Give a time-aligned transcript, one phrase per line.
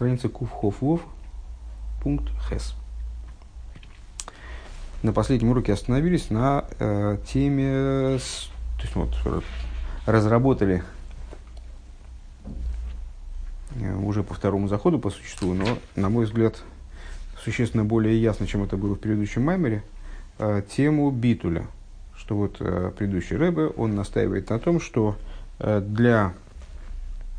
[0.00, 1.02] страница Кувхофвов,
[2.02, 2.74] пункт Хес.
[5.02, 9.44] На последнем уроке остановились на э, теме, с, то есть вот,
[10.06, 10.82] разработали
[13.78, 15.66] э, уже по второму заходу по существу, но,
[15.96, 16.62] на мой взгляд,
[17.44, 19.82] существенно более ясно, чем это было в предыдущем маймере,
[20.38, 21.66] э, тему битуля.
[22.16, 25.16] Что вот э, предыдущий Рэбе, он настаивает на том, что
[25.58, 26.32] э, для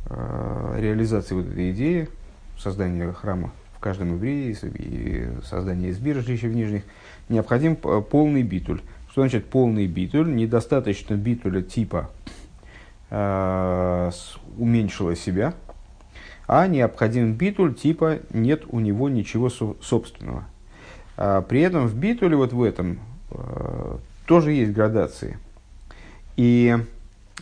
[0.05, 2.07] э, реализации вот этой идеи,
[2.61, 6.83] создания храма в каждом еврее и создания избиржища в нижних,
[7.29, 8.81] необходим полный битуль.
[9.11, 10.33] Что значит полный битуль?
[10.33, 12.09] Недостаточно битуля типа
[13.09, 14.11] э,
[14.57, 15.53] уменьшила себя,
[16.47, 20.45] а необходим битуль типа нет у него ничего собственного.
[21.17, 22.99] А при этом в битуле вот в этом
[23.31, 23.97] э,
[24.27, 25.37] тоже есть градации.
[26.37, 26.77] И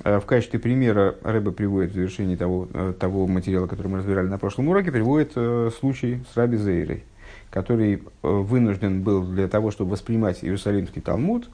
[0.04, 4.38] в качестве примера Рэба приводит в завершении того, э, того материала, который мы разбирали на
[4.38, 7.04] прошлом уроке, приводит э, случай с Раби Зейрой,
[7.50, 11.50] который вынужден был для того, чтобы воспринимать Иерусалимский Талмуд,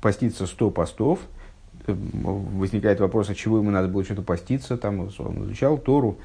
[0.00, 1.20] поститься 100 постов.
[1.86, 4.76] Возникает вопрос, от чего ему надо было что-то поститься.
[4.76, 6.18] Там он изучал Тору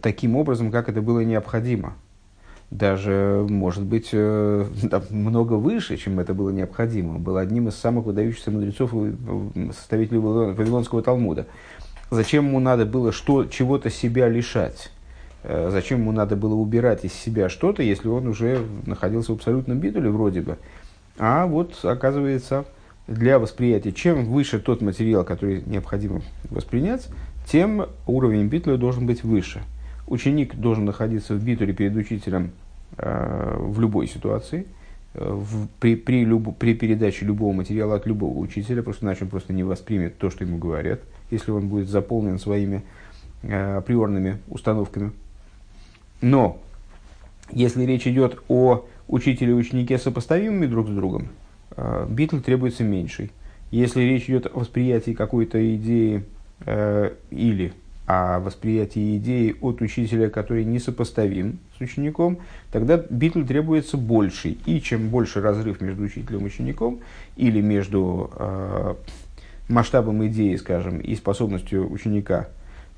[0.00, 1.94] таким образом, как это было необходимо
[2.72, 4.66] даже, может быть, э,
[5.10, 7.18] много выше, чем это было необходимо.
[7.18, 11.46] Был одним из самых выдающихся мудрецов и составителей Вавилонского Талмуда.
[12.10, 14.90] Зачем ему надо было что, чего-то себя лишать?
[15.42, 19.78] Э, зачем ему надо было убирать из себя что-то, если он уже находился в абсолютном
[19.78, 20.56] битуле вроде бы?
[21.18, 22.64] А вот, оказывается,
[23.06, 27.06] для восприятия, чем выше тот материал, который необходимо воспринять,
[27.46, 29.60] тем уровень битуля должен быть выше–
[30.06, 32.48] Ученик должен находиться в битуле перед учителем э,
[32.96, 34.66] в любой ситуации,
[35.14, 39.30] э, в, при, при, люб, при передаче любого материала от любого учителя, просто иначе он
[39.30, 42.82] просто не воспримет то, что ему говорят, если он будет заполнен своими
[43.42, 45.12] э, априорными установками.
[46.20, 46.60] Но
[47.50, 51.28] если речь идет о учителе и ученике сопоставимыми друг с другом,
[51.76, 53.30] э, битл требуется меньший.
[53.70, 56.24] Если речь идет о восприятии какой-то идеи
[56.66, 57.72] э, или
[58.06, 62.38] а восприятие идеи от учителя, который несопоставим с учеником,
[62.72, 64.58] тогда битл требуется больший.
[64.66, 67.00] И чем больше разрыв между учителем и учеником,
[67.36, 68.94] или между э,
[69.68, 72.48] масштабом идеи, скажем, и способностью ученика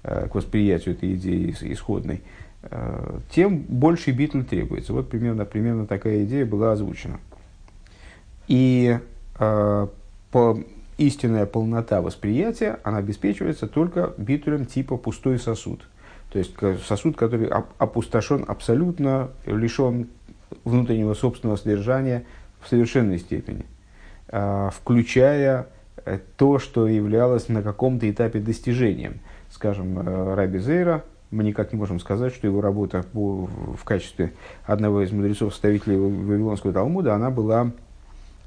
[0.03, 2.23] э, к восприятию этой идеи исходной,
[2.63, 4.95] э, тем больше битл требуется.
[4.95, 7.21] Вот примерно, примерно такая идея была озвучена.
[8.49, 8.99] И
[9.39, 9.87] э,
[10.31, 10.59] по,
[10.99, 15.89] истинная полнота восприятия, она обеспечивается только битулем типа пустой сосуд.
[16.31, 16.55] То есть
[16.87, 20.09] сосуд, который опустошен абсолютно, лишен
[20.65, 22.25] внутреннего собственного содержания
[22.61, 23.67] в совершенной степени,
[24.29, 25.69] а, включая
[26.05, 29.21] э, то, что являлось на каком-то этапе достижением.
[29.51, 34.33] Скажем, э, Раби Зейра, мы никак не можем сказать, что его работа в качестве
[34.65, 37.73] одного из мудрецов-составителей Вавилонского Талмуда, она была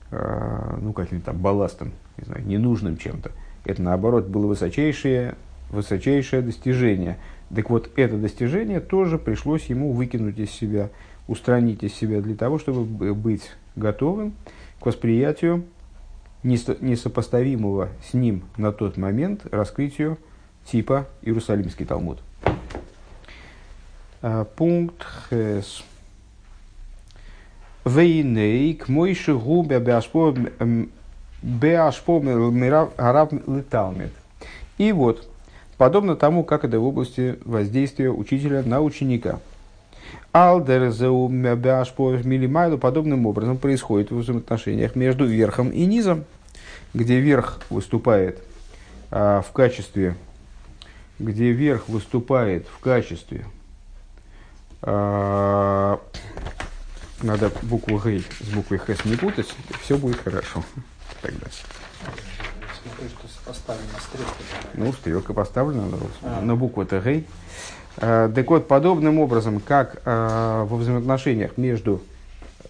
[0.09, 3.31] ну, каким-то балластом не знаю, ненужным чем-то.
[3.65, 5.35] Это, наоборот, было высочайшее,
[5.69, 7.17] высочайшее достижение.
[7.53, 10.89] Так вот, это достижение тоже пришлось ему выкинуть из себя,
[11.27, 14.33] устранить из себя для того, чтобы быть готовым
[14.79, 15.65] к восприятию
[16.43, 20.17] несопоставимого с ним на тот момент раскрытию
[20.65, 22.19] типа Иерусалимский Талмуд.
[24.21, 25.83] А, пункт Хес.
[27.85, 29.79] Вейней к мойши губя
[31.41, 32.19] беашпо
[34.77, 35.27] и вот,
[35.77, 39.39] подобно тому, как это в области воздействия учителя на ученика.
[40.31, 41.29] Алдерзеу
[42.77, 46.25] подобным образом происходит в взаимоотношениях между верхом и низом,
[46.93, 48.39] где верх выступает
[49.09, 50.15] а, в качестве,
[51.19, 53.45] где верх выступает в качестве
[54.81, 55.99] а,
[57.23, 59.47] надо букву Г с буквой Х не путать,
[59.81, 60.63] все будет хорошо
[61.21, 61.47] тогда.
[62.81, 64.33] Смотрю, что поставлена стрелка.
[64.73, 65.83] Ну, стрелка поставлена,
[66.23, 66.41] а.
[66.41, 67.25] но буква-то гей.
[67.97, 72.01] А, так вот, подобным образом, как а, во взаимоотношениях между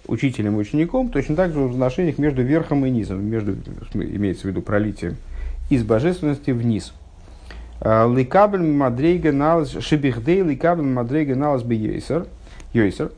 [0.08, 3.56] учителем и учеником, точно так же в взаимоотношениях между верхом и низом, между,
[3.94, 5.18] имеется в виду пролитием
[5.70, 6.94] из божественности вниз.
[7.82, 13.12] А, ликабель мадрейга налаз шибихдей ликабель мадрейга налаз бы йойсер,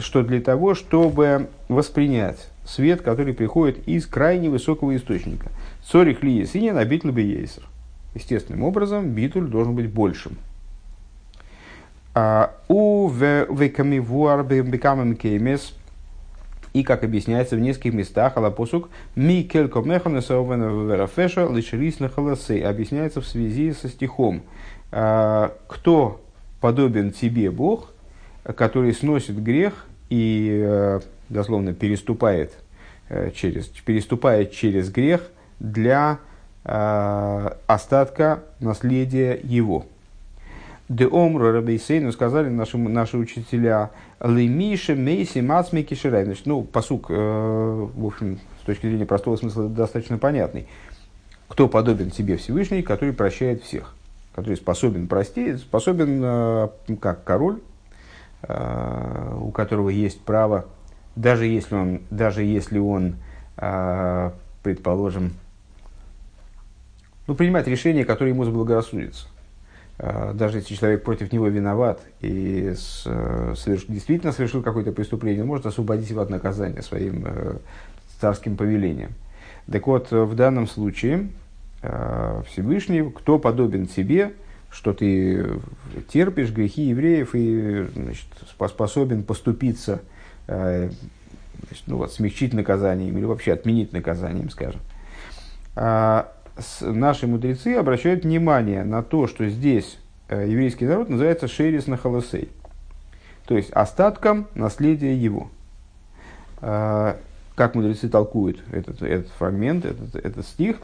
[0.00, 5.50] что для того, чтобы воспринять свет, который приходит из крайне высокого источника.
[5.84, 7.64] Цорих ли есинин, а битуль ейсер.
[8.14, 10.36] Естественным образом, битуль должен быть большим.
[12.14, 15.74] А, у векамивуар бекамем кеймес
[16.72, 24.42] и, как объясняется в нескольких местах, Алапосук, Микель Комеханесовенфеша Лишерис Объясняется в связи со стихом.
[24.90, 26.20] А, кто
[26.60, 27.92] подобен тебе Бог,
[28.42, 32.52] который сносит грех и э, дословно переступает
[33.08, 35.22] э, через, переступает через грех
[35.60, 36.18] для
[36.64, 39.86] э, остатка наследия его.
[40.88, 43.90] Де омру рабейсейну сказали наши, наши учителя,
[44.22, 46.24] лемиша мейси мацмики ширай.
[46.24, 50.66] Значит, ну, посук, э, в общем, с точки зрения простого смысла достаточно понятный.
[51.46, 53.94] Кто подобен тебе Всевышний, который прощает всех,
[54.34, 56.68] который способен простить, способен, э,
[57.00, 57.60] как король,
[58.42, 60.66] э, у которого есть право,
[61.18, 63.16] даже если он, даже если он
[63.56, 64.30] э,
[64.62, 65.32] предположим,
[67.26, 69.26] ну, принимать решения, которые ему заблагорассудятся
[69.98, 75.66] а, даже если человек против него виноват и соверш, действительно совершил какое-то преступление, он может
[75.66, 77.56] освободить его от наказания своим э,
[78.20, 79.10] царским повелением.
[79.70, 81.30] Так вот, в данном случае
[81.82, 84.34] э, Всевышний, кто подобен тебе,
[84.70, 85.60] что ты
[86.12, 90.17] терпишь грехи евреев и значит, способен поступиться, э,
[90.48, 94.80] значит, ну, вот, смягчить наказанием или вообще отменить наказанием, скажем.
[95.76, 96.32] А,
[96.80, 99.98] наши мудрецы обращают внимание на то, что здесь
[100.28, 102.48] э, еврейский народ называется Шерис на Холосей,
[103.46, 105.50] то есть остатком наследия его.
[106.60, 107.16] А,
[107.54, 110.76] как мудрецы толкуют этот, этот фрагмент, этот, этот стих,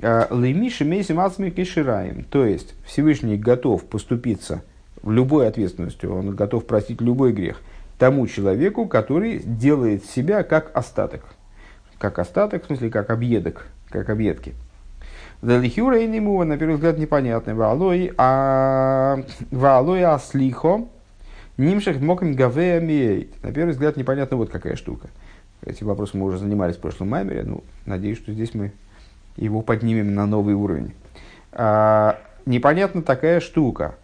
[0.00, 4.62] а, Леймиши Мейси Мацми Кишираем, то есть Всевышний готов поступиться
[5.02, 7.60] в любой ответственностью, он готов простить любой грех
[7.98, 11.24] тому человеку, который делает себя как остаток.
[11.98, 14.54] Как остаток, в смысле, как объедок, как объедки.
[15.42, 17.54] Велихюра и Нимува, на первый взгляд, непонятный.
[17.54, 19.18] Валой, а
[19.50, 20.86] Валой Аслихо,
[21.56, 22.80] Нимшах Моким Гавея.
[23.42, 25.08] На первый взгляд, непонятно вот какая штука.
[25.64, 27.42] Эти вопросы мы уже занимались в прошлом маймере.
[27.42, 28.72] Ну, надеюсь, что здесь мы
[29.36, 30.94] его поднимем на новый уровень.
[31.52, 33.96] А, непонятна такая штука.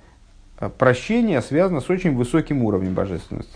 [0.79, 3.55] Прощение связано с очень высоким уровнем божественности.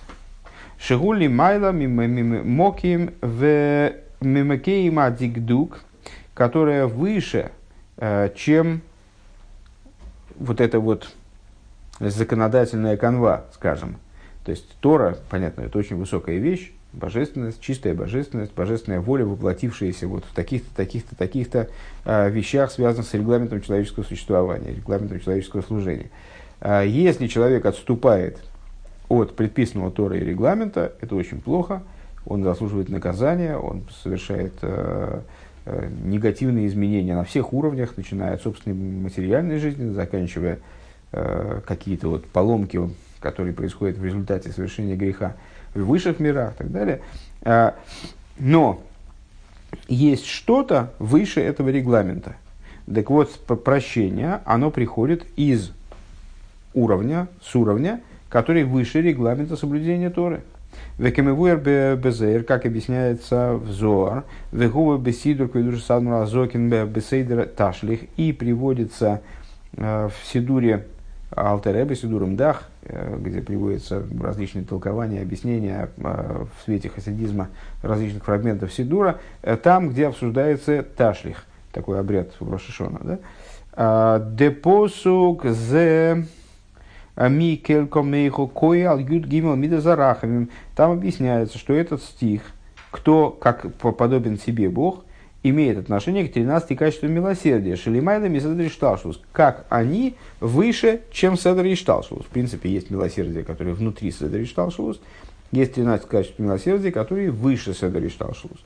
[0.80, 5.80] Шигули майла моким в мимакейма дигдук,
[6.34, 7.50] которая выше
[8.36, 8.82] чем
[10.38, 11.08] вот эта вот
[12.00, 13.96] законодательная канва, скажем.
[14.44, 20.24] То есть Тора, понятно, это очень высокая вещь, божественность, чистая божественность, божественная воля, воплотившаяся вот
[20.24, 21.68] в таких-то, таких-то, таких-то
[22.04, 26.10] э, вещах, связанных с регламентом человеческого существования, регламентом человеческого служения.
[26.60, 28.38] Э, если человек отступает
[29.08, 31.82] от предписанного Тора и регламента, это очень плохо,
[32.26, 35.20] он заслуживает наказания, он совершает э,
[35.70, 40.60] Э, негативные изменения на всех уровнях, начиная от собственной материальной жизни, заканчивая
[41.12, 42.80] э, какие-то вот поломки,
[43.20, 45.34] которые происходят в результате совершения греха
[45.74, 47.02] в высших мирах и так далее.
[48.38, 48.80] Но
[49.88, 52.36] есть что-то выше этого регламента.
[52.92, 53.30] Так вот,
[53.62, 55.72] прощение, оно приходит из
[56.72, 60.42] уровня, с уровня, который выше регламента соблюдения Торы.
[60.98, 69.22] Векемевуэр безер, как объясняется в Зоар, вегува бесидур кведуш садмура зокин бесейдер ташлих, и приводится
[69.76, 70.86] э, в Сидуре
[71.34, 77.48] Алтеребе, Сидуром Дах, э, где приводятся различные толкования, объяснения э, в свете хасидизма
[77.82, 79.18] различных фрагментов Сидура,
[79.62, 83.00] там, где обсуждается ташлих, такой обряд в Рошишона.
[83.02, 84.18] Да?
[84.32, 86.26] Депосук зе
[87.26, 90.50] Микель Комейхо Коял Юд Гимел Мида Зарахамим.
[90.76, 92.42] Там объясняется, что этот стих,
[92.90, 95.04] кто как подобен себе Бог,
[95.42, 97.76] имеет отношение к 13 качествам милосердия.
[97.76, 99.20] Шелимайла Мисадри Шталшус.
[99.32, 102.24] Как они выше, чем Седри Шталшус.
[102.24, 105.00] В принципе, есть милосердие, которое внутри Седри Шталшус.
[105.50, 108.58] Есть 13 качеств милосердия, которые выше Седри Шталшус.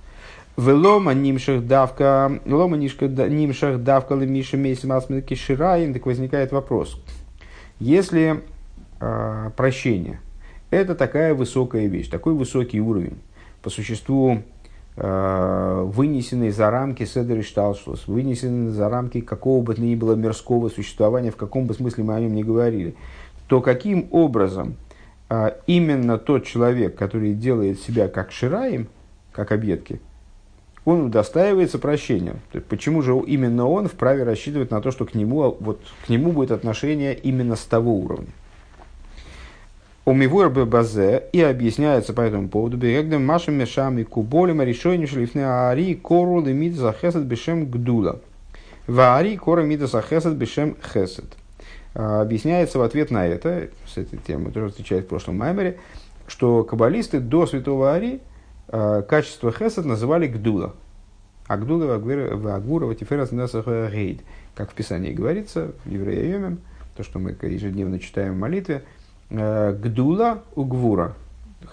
[0.58, 7.00] Велома нимшах давка, велома нимшах давка лемиша мейсим асминки шираем, так возникает вопрос.
[7.82, 8.44] Если
[9.00, 10.20] э, прощение–
[10.70, 13.18] это такая высокая вещь, такой высокий уровень,
[13.60, 14.38] по существу
[14.94, 20.68] э, вынесенный за рамки Седер Шталшлус, вынесенный за рамки какого бы то ни было мирского
[20.68, 22.94] существования, в каком бы смысле мы о нем не говорили,
[23.48, 24.76] то каким образом
[25.28, 28.86] э, именно тот человек, который делает себя как Шираем,
[29.32, 30.00] как объедки–
[30.84, 32.32] он удостаивается прощения.
[32.50, 36.08] То есть, почему же именно он вправе рассчитывать на то, что к нему, вот, к
[36.08, 38.32] нему будет отношение именно с того уровня?
[40.04, 42.76] Умивуэр базе и объясняется по этому поводу.
[42.76, 48.20] Бегдем машем мешами куболем решением шлифне ари кору лимит захесет бешем гдула.
[48.88, 51.36] Ваари кора мида захесет бешем хесет.
[51.94, 55.78] А, объясняется в ответ на это, с этой темой тоже встречает в прошлом маймере,
[56.26, 58.20] что каббалисты до святого Ари–
[58.68, 60.74] качество хесед называли гдула.
[61.46, 64.20] А гдула в Агурова Тиферас Рейд.
[64.54, 66.56] Как в Писании говорится, в Еврея
[66.96, 68.84] то, что мы ежедневно читаем в молитве,
[69.30, 71.14] э, Гдула Угвура.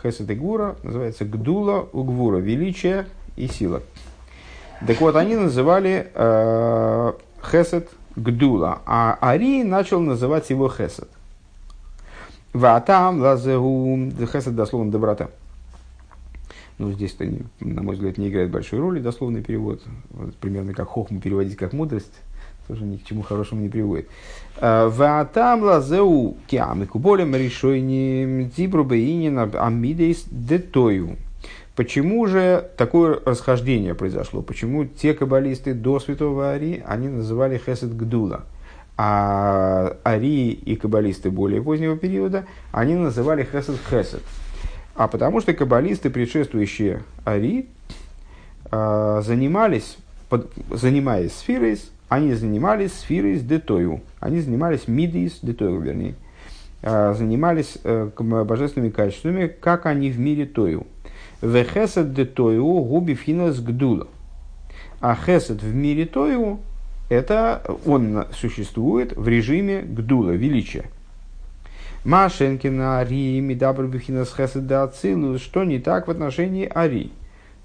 [0.01, 3.05] Хесед и Гура называется Гдула Угвура, величие
[3.35, 3.81] и сила.
[4.85, 7.13] Так вот, они называли э,
[7.51, 11.09] Хесед Гдула, а Ари начал называть его Хесед.
[12.53, 15.29] Ватам лазеу, Хесед дословно доброта.
[16.79, 17.15] Ну, здесь,
[17.59, 19.81] на мой взгляд, не играет большой роли дословный перевод.
[20.11, 22.13] Вот, примерно как хохму переводить как мудрость,
[22.69, 24.07] тоже ни к чему хорошему не приводит.
[24.61, 31.17] Э, Ватам лазеу киам и куболем решойни дибру бейнин амидейс детою.
[31.75, 34.41] Почему же такое расхождение произошло?
[34.41, 38.45] Почему те каббалисты до святого Ари, они называли Хесед Гдула,
[38.95, 44.21] а Ари и каббалисты более позднего периода, они называли Хесед Хесед.
[44.99, 47.69] А потому что каббалисты, предшествующие Ари,
[48.69, 51.79] а, занимались, под, занимаясь сферой,
[52.09, 54.01] они занимались сферой с детою.
[54.19, 56.15] Они занимались мидис детою, вернее.
[56.83, 60.85] А, занимались э, божественными качествами, как они в мире тою.
[61.41, 64.09] Вехесед де тою губи финас гдула.
[64.99, 66.59] А хесед в мире тою,
[67.07, 70.89] это он существует в режиме гдула, величия.
[72.03, 77.11] Машенкина Ари Мидабр Бухинас Хесед де Ацилус, что не так в отношении Ари.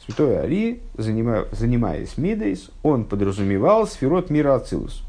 [0.04, 5.02] Святой Ари, занимаясь Мидейс, он подразумевал сферот мира Ацилус.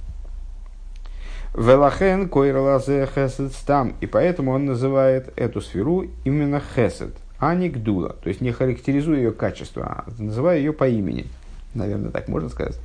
[1.55, 3.95] Велахен койралазе хесед стам.
[4.01, 8.15] И поэтому он называет эту сферу именно хесед а не гдула.
[8.23, 11.27] То есть не характеризуя ее качество, а называя ее по имени.
[11.73, 12.79] Наверное, так можно сказать.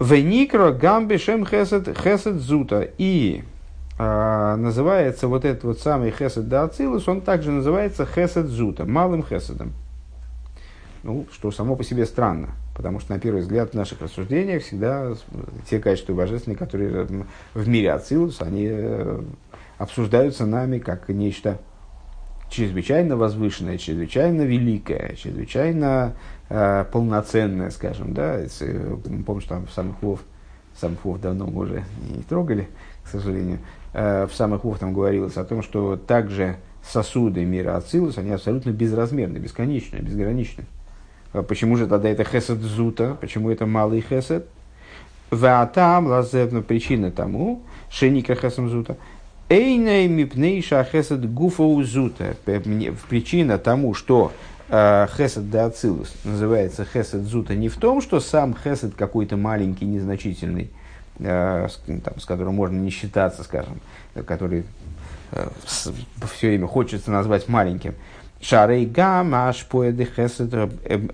[0.00, 2.88] Веникро гамби шем хесед хесед зута.
[2.98, 3.44] И
[4.56, 9.72] называется вот этот вот самый хесед да ацилус, он также называется хесед зута, малым хеседом.
[11.02, 15.14] Ну, что само по себе странно, потому что на первый взгляд в наших рассуждениях всегда
[15.68, 17.06] те качества божественные, которые
[17.54, 19.20] в мире ацилус, они э,
[19.78, 21.58] обсуждаются нами как нечто
[22.52, 26.14] чрезвычайно возвышенное, чрезвычайно великое, чрезвычайно
[26.48, 30.20] э, полноценное, скажем, да, э, помню, что там самых вов,
[30.78, 32.68] самых вов давно мы уже не трогали,
[33.02, 33.58] к сожалению,
[33.92, 39.38] в самых вов там говорилось о том, что также сосуды мира Ацилус, они абсолютно безразмерны,
[39.38, 40.64] бесконечны, безграничны.
[41.32, 44.46] А почему же тогда это хесед зута, почему это малый хесед?
[45.30, 48.96] Ваатам лазевна причина тому, шеника хесем зута–
[49.52, 52.36] Эйней мипнейша хесед гуфа узута.
[53.10, 54.32] Причина тому, что
[54.70, 59.84] э, хесед да ацилус называется хесед зута не в том, что сам хесед какой-то маленький,
[59.84, 60.81] незначительный, э,
[61.18, 63.80] с, там, с которым можно не считаться, скажем,
[64.26, 64.64] который
[65.32, 67.94] э, все время хочется назвать маленьким.
[68.42, 70.52] Шарей гам аш поэды хесед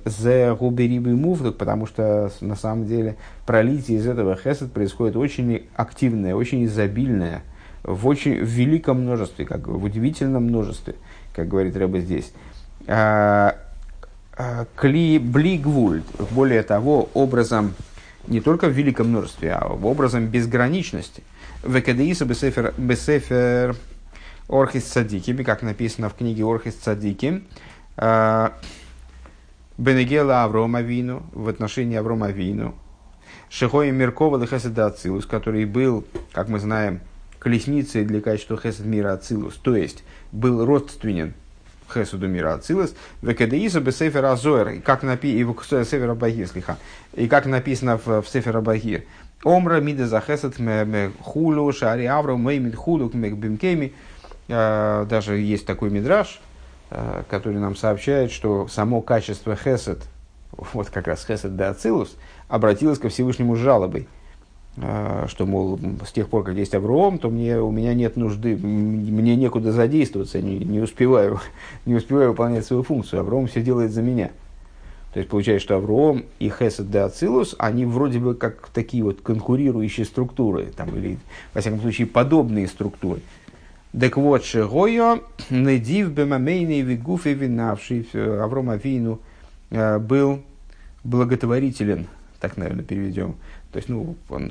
[0.06, 6.34] зе губерибы муфдук, потому что на самом деле пролитие из этого хесед происходит очень активное,
[6.34, 7.42] очень изобильное,
[7.82, 10.94] в очень в великом множестве, как в удивительном множестве,
[11.34, 12.32] как говорит Рэба здесь.
[12.86, 13.56] А,
[14.34, 17.74] а, кли блигвуль, более того, образом
[18.28, 21.22] не только в великом множестве, а в образом безграничности.
[21.64, 23.76] Векадеиса бесефер, бесефер
[24.48, 27.42] Орхис Цадикими, как написано в книге Орхис Цадики,
[27.96, 28.54] а,
[29.76, 32.74] Бенегела Аврома Вину, в отношении Аврома Вину,
[33.48, 37.00] Шихои Меркова Лехеседа Ацилус, который был, как мы знаем,
[37.38, 41.34] колесницей для качества хесед мира Ацилус, то есть был родственен
[41.92, 46.78] хесуду мира Ацилус, векадеизу бы сефер Азоэр, и как написано,
[47.14, 49.04] и как написано в, в сефер Абагир,
[49.44, 50.56] Омра мида за хесед
[51.22, 53.92] хулу шари авра меймид хулу бимкеми,
[54.48, 56.40] а, даже есть такой мидраж,
[56.90, 60.02] а, который нам сообщает, что само качество хесед,
[60.52, 62.16] вот как раз хесед де Ацилус,
[62.48, 64.08] обратилось ко Всевышнему жалобой–
[65.28, 69.34] что, мол, с тех пор, как есть Авром, то мне, у меня нет нужды, мне
[69.36, 71.40] некуда задействоваться, не, не, успеваю,
[71.86, 73.20] не успеваю выполнять свою функцию.
[73.20, 74.30] Авром все делает за меня.
[75.12, 79.20] То есть получается, что Авром и Хесед де Ацилус, они вроде бы как такие вот
[79.22, 81.18] конкурирующие структуры, там, или,
[81.54, 83.20] во всяком случае, подобные структуры.
[83.98, 85.20] Так вот, Шегойо,
[85.50, 89.20] Недив, Бемамейный, Вигуфе, Винавший, Авром Авину
[89.70, 90.42] а, был
[91.04, 92.06] благотворителен,
[92.38, 93.36] так, наверное, переведем,
[93.72, 94.50] то есть, ну, он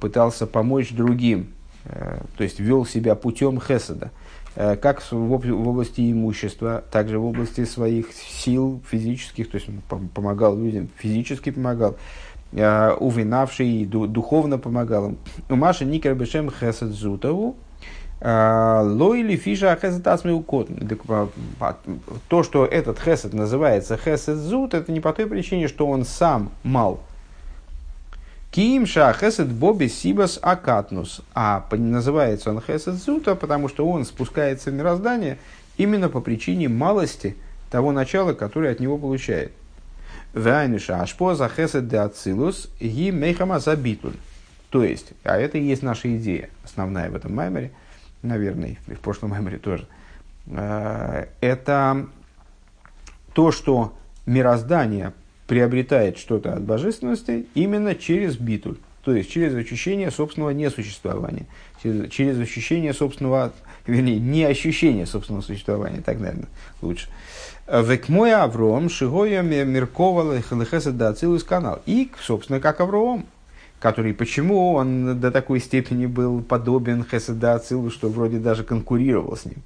[0.00, 1.52] пытался помочь другим,
[1.84, 4.10] э, то есть вел себя путем хеседа,
[4.56, 10.56] э, как в области имущества, также в области своих сил физических, то есть он помогал
[10.56, 11.96] людям, физически помогал,
[12.52, 15.18] э, увинавший и духовно помогал им.
[15.48, 17.56] У Маши Никер Бешем Хесед Зутову,
[18.24, 20.68] Лойли фиша хесед асмеукот.
[22.28, 26.50] То, что этот хесед называется хесед зут, это не по той причине, что он сам
[26.62, 27.00] мал,
[28.52, 31.22] Кимша хесед боби сибас акатнус.
[31.34, 35.38] А называется он хесед зута, потому что он спускается в мироздание
[35.78, 37.34] именно по причине малости
[37.70, 39.52] того начала, которое от него получает.
[40.34, 44.16] Вайниша ашпо за хесед де ацилус ги мейхама забитуль.
[44.68, 47.72] То есть, а это и есть наша идея, основная в этом маймере,
[48.20, 49.86] наверное, и в прошлом маймере тоже.
[50.46, 52.06] Э, это
[53.32, 53.94] то, что
[54.26, 55.14] мироздание
[55.52, 61.44] приобретает что-то от божественности именно через битуль, то есть через ощущение собственного несуществования,
[61.82, 63.52] через, через ощущение собственного,
[63.86, 66.48] вернее, не ощущение собственного существования, так, наверное,
[66.80, 67.08] лучше.
[67.70, 71.82] Век мой Авром, Шигоя Меркова Лехесед Дацилус канал.
[71.84, 73.26] И, собственно, как Авром,
[73.78, 79.44] который, почему он до такой степени был подобен Хеседа Ацилу, что вроде даже конкурировал с
[79.44, 79.62] ним.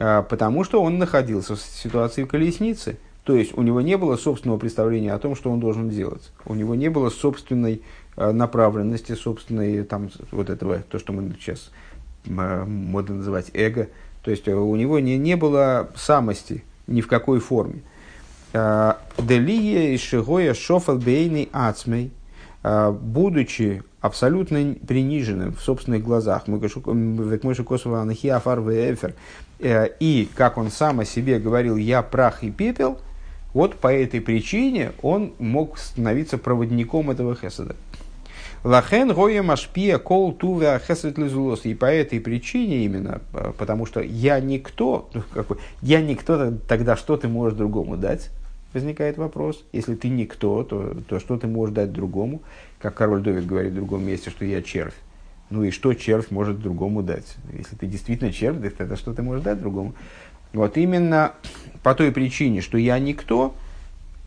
[0.00, 4.56] А, потому что он находился в ситуации колесницы– то есть у него не было собственного
[4.56, 6.30] представления о том, что он должен делать.
[6.44, 7.82] У него не было собственной
[8.16, 11.72] э, направленности, собственной там, вот этого, то, что мы сейчас
[12.24, 13.88] модно называть эго.
[14.22, 17.82] То есть э, у него не, не было самости ни в какой форме.
[18.52, 22.12] Э, Делия и Шигоя Шофал Бейный Ацмей,
[22.62, 26.44] будучи абсолютно приниженным в собственных глазах,
[29.58, 32.98] и, как он сам о себе говорил, я прах и пепел,
[33.56, 37.74] вот по этой причине он мог становиться проводником этого хеседа.
[38.64, 41.64] Лахен гоя машпия кол тувя хесед лизулос.
[41.64, 46.96] И по этой причине именно, э, потому что я никто, ну, какой, я никто, тогда
[46.96, 48.28] что ты можешь другому дать?
[48.74, 49.64] Возникает вопрос.
[49.72, 52.42] Если ты никто, то, то что ты можешь дать другому?
[52.78, 54.96] Как король Довид говорит в другом месте, что я червь.
[55.48, 57.36] Ну и что червь может другому дать?
[57.56, 59.94] Если ты действительно червь, тогда что ты можешь дать другому?
[60.52, 61.32] Вот именно
[61.86, 63.54] по той причине, что я никто,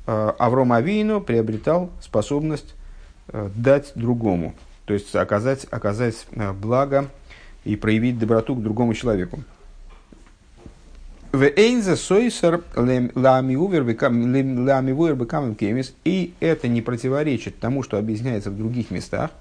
[0.07, 2.73] э, Авром Авину приобретал способность
[3.27, 4.53] э, дать другому,
[4.85, 7.09] то есть оказать, оказать э, благо
[7.65, 9.43] и проявить доброту к другому человеку.
[16.05, 19.31] И это не противоречит тому, что объясняется в других местах.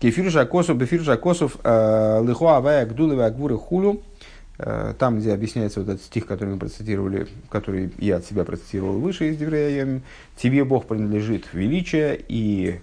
[0.00, 4.00] Кефир Жакосов, Бефир Жакосов, Лихуа Авая Гдулева Агвуры Хулю–
[4.58, 9.30] там, где объясняется вот этот стих, который мы процитировали, который я от себя процитировал выше
[9.30, 10.00] из Деврея,
[10.36, 12.80] тебе Бог принадлежит величие и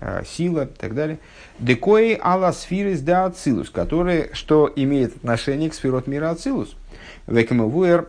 [0.00, 1.18] э, сила и так далее.
[1.58, 6.76] Декои ала сфирис да ацилус, который, что имеет отношение к сферот мира ацилус.
[7.26, 8.08] Векамавуэр,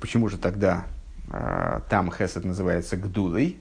[0.00, 0.86] почему же тогда
[1.30, 3.58] э, там хесед называется гдулой,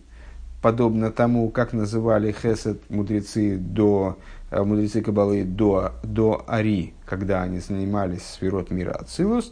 [0.61, 7.59] подобно тому, как называли хесед мудрецы до Э, мудрецы Кабалы до, до Ари, когда они
[7.59, 9.51] занимались сферот мира Ацилус.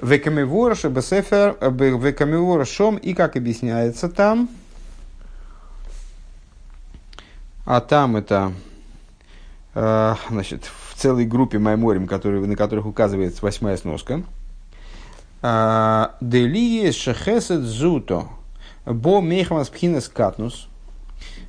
[0.00, 4.48] Векамивор Шебесефер, э, Векамивор Шом, и как объясняется там,
[7.64, 8.52] а там это,
[9.74, 14.22] э, значит, в целой группе Майморим, которые, на которых указывается восьмая сноска,
[16.20, 18.28] Делие Шехесет Зуто,
[18.86, 20.68] Бо Мехамас Пхинес Катнус,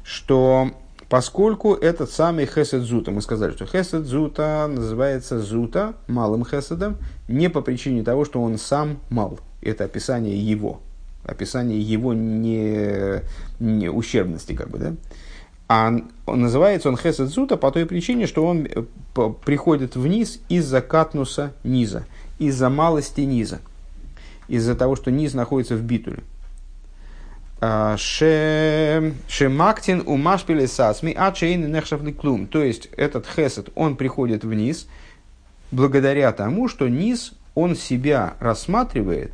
[0.04, 0.72] что
[1.10, 7.50] поскольку этот самый хесед зута, мы сказали, что хесед зута называется зута, малым хеседом, не
[7.50, 9.40] по причине того, что он сам мал.
[9.62, 10.82] Это описание его,
[11.26, 13.22] описание его не,
[13.60, 14.94] не ущербности, как бы, да?
[15.68, 15.92] А
[16.28, 18.84] он, называется он хесед зута по той причине, что он э,
[19.44, 22.06] приходит вниз из-за катнуса низа,
[22.38, 23.62] из-за малости низа,
[24.48, 26.24] из-за того, что низ находится в битуле.
[27.62, 32.48] А, Шемактин у Машпиле Сасми, а Чейн Нехшавли Клум.
[32.48, 34.88] То есть этот хесед, он приходит вниз
[35.72, 39.32] благодаря тому, что низ, он себя рассматривает,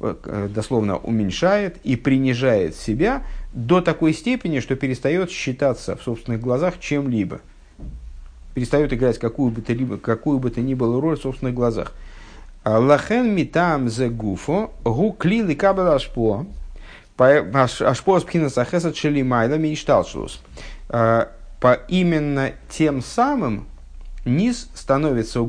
[0.00, 6.78] э, дословно уменьшает и принижает себя до такой степени, что перестает считаться в собственных глазах
[6.78, 7.40] чем-либо.
[8.54, 11.92] Перестает играть какую бы то, либо, какую бы то ни было роль в собственных глазах.
[12.64, 16.46] Лахен митам зе гуфо гу клили кабел ашпо
[17.16, 20.40] Ашпос пхинаса хесед шели майла мечталшус.
[20.88, 23.66] А, по именно тем самым
[24.24, 25.46] низ становится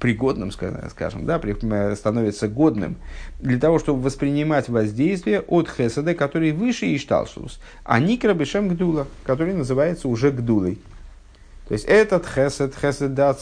[0.00, 1.40] пригодным, скажем, да,
[1.94, 2.96] становится годным
[3.40, 9.54] для того, чтобы воспринимать воздействие от хеседа, который выше Ишталшус, а никра бешем гдула, который
[9.54, 10.78] называется уже гдулой.
[11.68, 13.36] То есть этот хесед, хесед да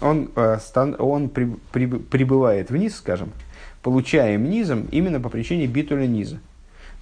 [0.00, 0.58] он, э,
[0.98, 3.32] он прибывает вниз, скажем,
[3.82, 6.40] получаем низом именно по причине битуля низа.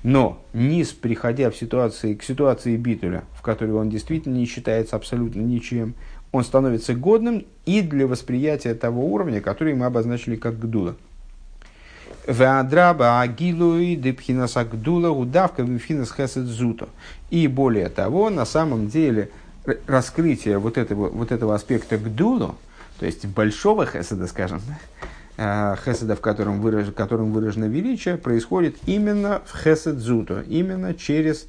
[0.02, 5.40] Но низ, приходя в ситуации, к ситуации битуля, в которой он действительно не считается абсолютно
[5.40, 5.94] ничем,
[6.32, 10.96] он становится годным и для восприятия того уровня, который мы обозначили как гдула.
[12.26, 16.88] Веадраба агилуи депхинас агдула удавка зуто.
[17.30, 19.30] И более того, на самом деле,
[19.86, 22.56] раскрытие вот этого, вот этого аспекта гдулу,
[22.98, 24.60] то есть большого хеседа, скажем,
[25.36, 31.46] хеседа, в котором, выраж, которым выражено величие, происходит именно в хесед зуто, именно через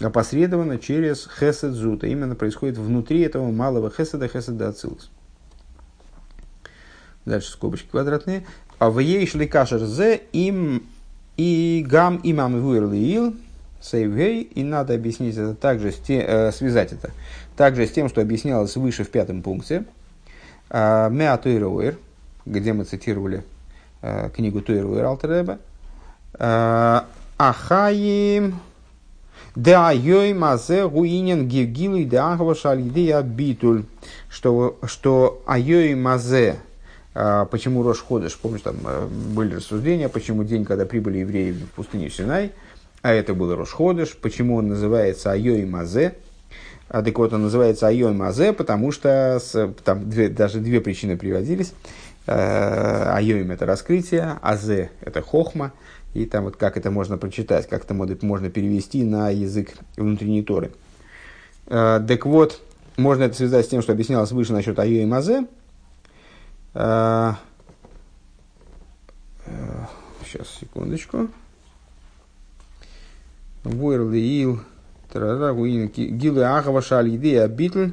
[0.00, 5.10] опосредованно через хесед зута, именно происходит внутри этого малого хеседа, хеседа ацилус.
[7.24, 8.46] Дальше скобочки квадратные.
[8.78, 10.82] А в ей шли кашер зе им
[11.36, 13.34] и гам имам вуэрлиил
[13.80, 14.42] сейвгей.
[14.42, 17.10] И надо объяснить это также, с те, э, связать это
[17.56, 19.84] также с тем, что объяснялось выше в пятом пункте.
[20.68, 21.96] А, Меатуэруэр,
[22.46, 23.44] где мы цитировали
[24.02, 25.58] э, книгу Туэруэр Алтереба.
[26.38, 27.06] А,
[27.36, 28.60] Ахаим
[29.54, 33.84] да йой мазе гуинен гигилу и да шалидея битуль.
[34.28, 36.56] Что, что айой мазе
[37.18, 41.70] а, почему Рош Ходыш, помнишь, там э, были рассуждения, почему день, когда прибыли евреи в
[41.70, 42.52] пустыню Синай,
[43.00, 46.14] а это был Рош Ходыш, почему он называется Айой Мазе,
[46.90, 49.40] а так вот, он называется Айой Мазе, потому что
[49.82, 51.72] там две, даже две причины приводились.
[52.26, 55.72] Э, Айоим– это раскрытие, Азе– это хохма,
[56.14, 60.72] и там вот как это можно прочитать, как это можно перевести на язык внутренней Торы.
[61.66, 62.60] Э, так вот,
[62.96, 65.46] можно это связать с тем, что объяснялось выше насчет Айоим Мазе,
[70.26, 71.28] Сейчас, секундочку.
[73.62, 74.60] Войрли ил.
[75.14, 77.86] Гилы ахава шалидея битл.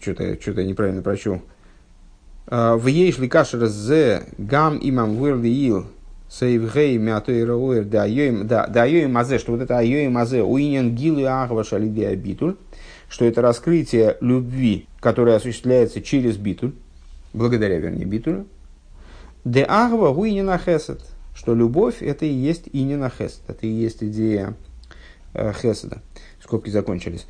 [0.00, 1.42] Что-то что неправильно прочел.
[2.46, 5.86] В ейш ли кашер зе гам имам войрли ил.
[6.28, 12.14] Сейвгей мятуэра уэр да айоим мазе, что вот это айоим мазе уинен гилы ахава шалидея
[12.16, 12.56] битуль
[13.10, 16.72] что это раскрытие любви, которое осуществляется через битуль,
[17.34, 18.46] благодаря, вернее, битулю,
[19.44, 21.02] де агва гуинина хесед,
[21.34, 24.54] что любовь это и есть инина хесед, это и есть идея
[25.34, 26.02] э, хеседа.
[26.42, 27.26] Скобки закончились.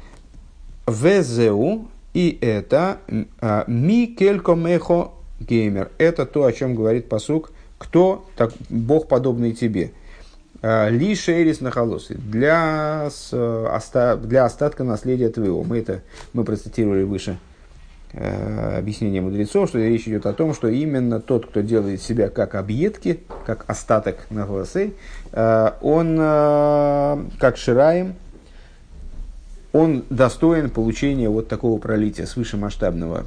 [0.86, 5.90] Везеу и это э, ми келькомехо геймер.
[5.98, 9.92] Это то, о чем говорит посук, кто так, Бог подобный тебе.
[10.62, 15.64] Э, Ли шерис на холосы для, для остатка наследия твоего.
[15.64, 17.38] Мы это мы процитировали выше
[18.12, 22.54] э, объяснение мудрецов, что речь идет о том, что именно тот, кто делает себя как
[22.54, 24.92] объедки, как остаток на голосы,
[25.32, 26.16] э, он
[27.38, 28.16] как шираем,
[29.72, 33.24] он достоин получения вот такого пролития свышемасштабного,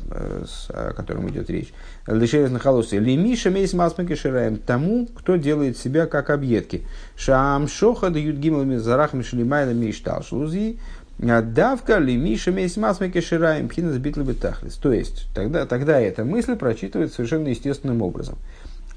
[0.69, 1.73] о котором идет речь.
[2.05, 2.99] Лишерез на холосе.
[2.99, 6.85] Лемиша мейс масмаки шираем тому, кто делает себя как объедки.
[7.15, 10.79] Шам шоха дают гимлами зарах мишлимайна миштал шлузи.
[11.17, 14.75] Давка лемиша мейс масмаки шираем пхинас битлы тахлис.
[14.75, 18.37] То есть, тогда, тогда эта мысль прочитывается совершенно естественным образом.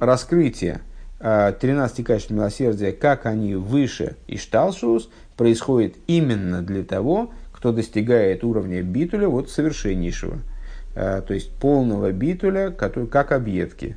[0.01, 0.81] Раскрытие
[1.21, 9.29] 13 качеств милосердия, как они выше Ишталшус, происходит именно для того, кто достигает уровня битуля
[9.29, 10.39] вот совершеннейшего–
[10.97, 13.97] Э, то есть полного битуля, который, как объедки,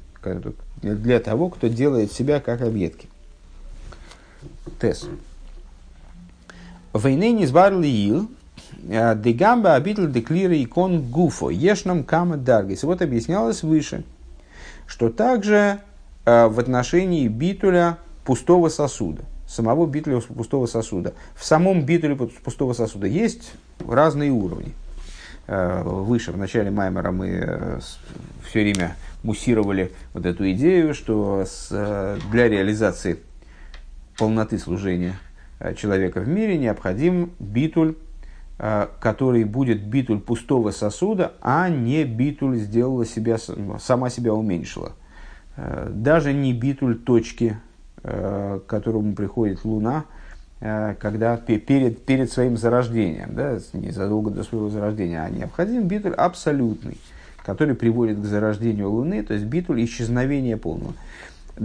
[0.82, 3.08] для того, кто делает себя как объедки.
[4.82, 5.08] Тес.
[6.92, 8.30] Войны не сбарли ил,
[8.90, 12.84] э, дегамба обитель деклира икон гуфо, ешнам кама даргис.
[12.84, 14.04] Вот объяснялось выше,
[14.86, 15.80] что также
[16.26, 23.08] э, в отношении битуля пустого сосуда, самого битуля пустого сосуда, в самом битуле пустого сосуда
[23.08, 23.52] есть
[23.86, 24.74] разные уровни.
[25.48, 27.80] Э, выше, в начале Маймера мы э,
[28.48, 33.18] все время муссировали вот эту идею, что э, для реализации
[34.18, 35.16] полноты служения
[35.76, 37.96] человека в мире необходим битуль,
[38.58, 43.38] который будет битуль пустого сосуда, а не битуль сделала себя,
[43.80, 44.94] сама себя уменьшила.
[45.90, 47.58] Даже не битуль точки,
[48.02, 50.06] к которому приходит Луна–
[50.62, 56.98] Э, когда перед, перед своим зарождением, да, незадолго до своего зарождения, а необходим битуль абсолютный,
[57.46, 60.94] который приводит к зарождению Луны, то есть битуль исчезновения полного.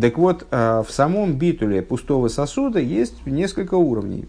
[0.01, 4.29] Так вот, э, в самом битуле пустого сосуда есть несколько уровней.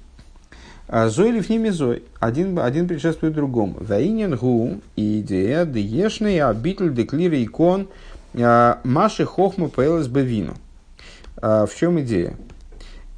[0.88, 2.02] Э, зой ли в ними зой.
[2.20, 3.76] Один, один предшествует другому.
[3.80, 7.88] Ваинен гу идея деешный а битуль деклира икон
[8.34, 10.56] маши хохма пэлэс бевину.
[11.42, 12.38] В чем идея?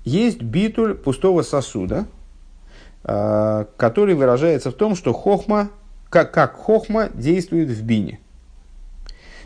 [0.08, 2.06] Есть битуль пустого сосуда,
[3.04, 5.70] а, который выражается в том, что хохма,
[6.10, 8.20] как, как хохма действует в бине.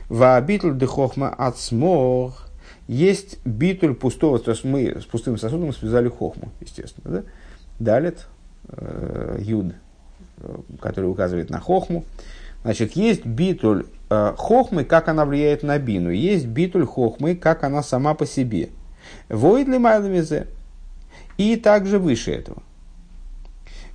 [0.08, 2.34] Ва битуль де хохма от смор.
[2.88, 7.22] Есть битуль пустого, то есть мы с пустым сосудом связали хохму, естественно.
[7.22, 7.24] Да?
[7.80, 8.28] Далит,
[8.68, 9.74] э, юд,
[10.80, 12.04] который указывает на хохму.
[12.64, 14.01] Значит, есть битуль э,
[14.38, 16.10] хохмы, как она влияет на бину.
[16.10, 18.70] Есть битуль хохмы, как она сама по себе.
[19.30, 20.48] Воид ли майловизе.
[21.38, 22.62] И также выше этого.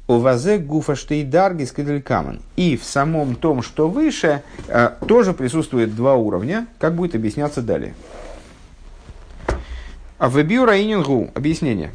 [0.09, 2.41] Овазе гуфа штейдарги скиделькаман.
[2.57, 7.95] И в самом том, что выше, э, тоже присутствует два уровня, как будет объясняться далее.
[10.19, 11.91] А в Эбиу Раинингу объяснение.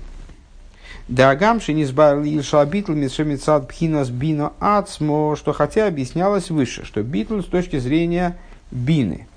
[1.11, 7.45] Дагам шинизбар лильша битл митшемицад пхинас бино ацмо, что хотя объяснялось выше, что битл с
[7.47, 8.37] точки зрения
[8.71, 9.27] бины.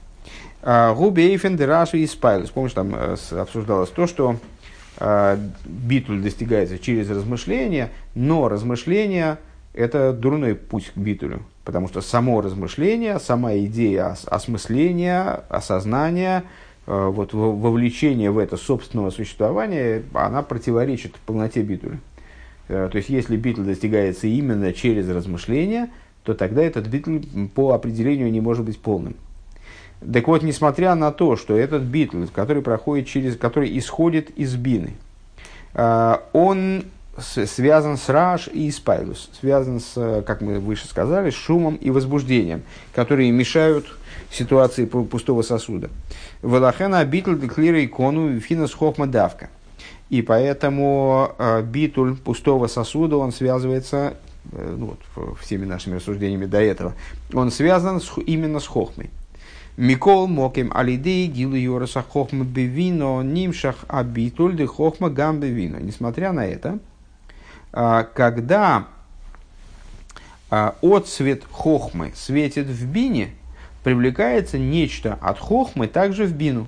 [0.62, 2.50] А, Губейфен дераши и спайлес.
[2.50, 4.36] Помнишь, там э, обсуждалось то, что
[4.98, 9.38] а, битуль достигается через размышление, но размышление–
[9.74, 17.32] это дурной путь к битулю, потому что само размышление, сама идея осмысления, осознания, а, вот,
[17.32, 21.98] вовлечение в это собственного существования, она противоречит полноте битуля.
[22.68, 25.90] А, то есть, если битуль достигается именно через размышление,
[26.22, 27.22] то тогда этот битуль
[27.54, 29.14] по определению не может быть полным.
[30.12, 34.92] Так вот, несмотря на то, что этот битл, который проходит через, который исходит из бины,
[35.74, 36.84] а, он
[37.16, 42.62] связан с раш и спайлус, связан с, как мы выше сказали, с шумом и возбуждением,
[42.92, 43.86] которые мешают
[44.34, 45.90] ситуации пустого сосуда.
[46.42, 49.50] Валахена битл деклира икону финас хохма давка.
[50.10, 54.16] И поэтому э, битуль пустого сосуда, он связывается,
[54.52, 56.94] э, ну, вот, всеми нашими рассуждениями до этого,
[57.32, 59.10] он связан с, именно с хохмой.
[59.76, 65.78] Микол моким алидей гилу юраса хохма бевино нимшах абитуль де хохма гам бевино.
[65.78, 66.78] Несмотря на это,
[67.72, 68.86] а, когда
[70.48, 73.30] отцвет хохмы светит в бине,
[73.84, 76.66] привлекается нечто от хохмы также в бину.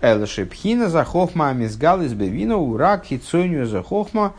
[0.00, 4.34] Элшепхина за хохма амизгал из бевина урак хитсонию за хохма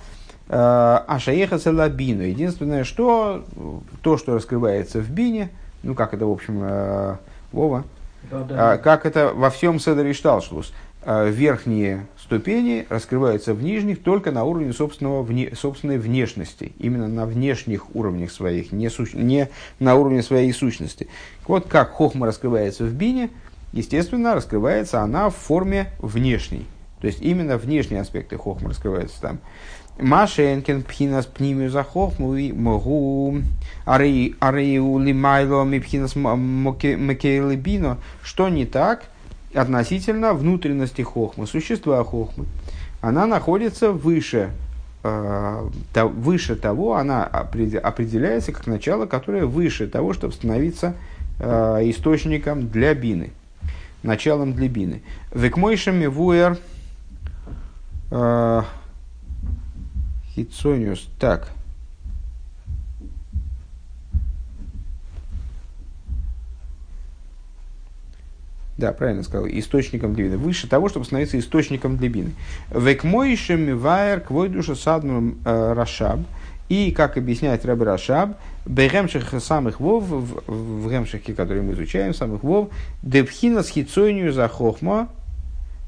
[0.47, 2.21] а, ашаеха салабину.
[2.21, 3.43] Единственное, что
[4.01, 5.49] то, что раскрывается в бине,
[5.83, 7.17] ну как это, в общем,
[7.51, 7.83] Вова.
[8.29, 8.73] Да, да.
[8.73, 10.73] А, как это во всем Седере Шталшлус.
[11.09, 16.73] А, верхние ступени раскрываются в нижних только на уровне собственного, вне, собственной внешности.
[16.79, 19.47] Именно на внешних уровнях своих, не, су, не
[19.79, 21.07] на уровне своей сущности.
[21.47, 23.29] Вот как хохма раскрывается в бине,
[23.71, 26.65] естественно, раскрывается она в форме внешней.
[26.99, 29.39] То есть именно внешние аспекты хохма раскрываются там.
[29.99, 33.37] Машенкин пхинас пнимю за хохму и могу
[33.85, 39.05] арею лимайло ми пхинас макейлебино, что не так
[39.53, 42.45] относительно внутренности хохмы, существа хохмы.
[43.01, 44.49] Она находится выше,
[45.03, 50.95] э, то, выше того, она определяется как начало, которое выше того, чтобы становиться
[51.39, 53.31] э, источником для бины,
[54.03, 55.01] началом для бины.
[55.33, 56.57] Векмойшами вуэр
[58.11, 58.61] э,
[60.35, 61.07] Хитсониус.
[61.19, 61.49] Так.
[68.77, 69.47] Да, правильно сказал.
[69.47, 70.37] Источником для бины.
[70.37, 72.31] Выше того, чтобы становиться источником для бины.
[72.69, 76.19] Векмойшем вайер квойдуша садмом э, рашаб.
[76.69, 82.69] И, как объясняет Рэб Рашаб, Бегемших самых вов, в гемшихе, которые мы изучаем, самых вов,
[83.01, 85.07] Девхина с хитсойнию за хохма,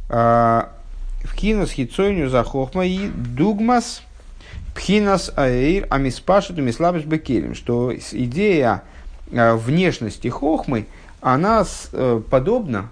[0.09, 4.03] в кина с хитсойнию за хохма и дугмас
[4.73, 8.83] Пхинас аэйр амиспашету мислабеш бекелем, что идея
[9.31, 10.85] э, внешности хохмы,
[11.21, 12.89] она э, подобна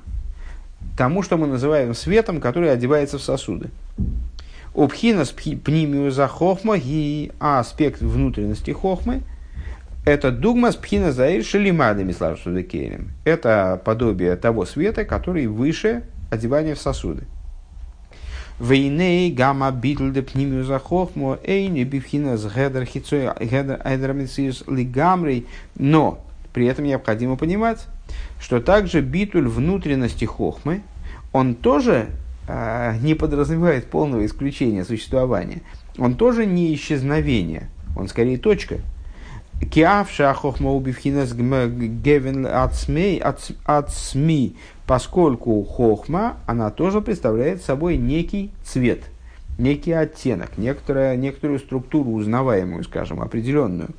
[0.97, 3.69] тому, что мы называем светом, который одевается в сосуды.
[4.75, 9.21] Обхинас пнимию за хохма и аспект внутренности хохмы–
[10.07, 13.09] это дугма с пхина заир шелимадами славшудекелем.
[13.25, 17.23] Это подобие того света, который выше одевания в сосуды.
[18.57, 22.49] Вейней гамма битл де пнимию за хохмо, эйни бифхина с
[22.85, 25.45] хицой гедер айдрамициус лигамрей.
[25.75, 27.85] Но при этом необходимо понимать,
[28.39, 30.81] что также битуль внутренности хохмы,
[31.33, 32.09] он тоже
[32.47, 35.61] э, не подразумевает полного исключения существования.
[35.97, 38.77] Он тоже не исчезновение, он скорее точка.
[39.71, 44.55] Киавша хохма убивхинас гевен от СМИ
[44.87, 49.01] поскольку хохма, она тоже представляет собой некий цвет,
[49.57, 53.89] некий оттенок, некоторая, некоторую структуру узнаваемую, скажем, определенную.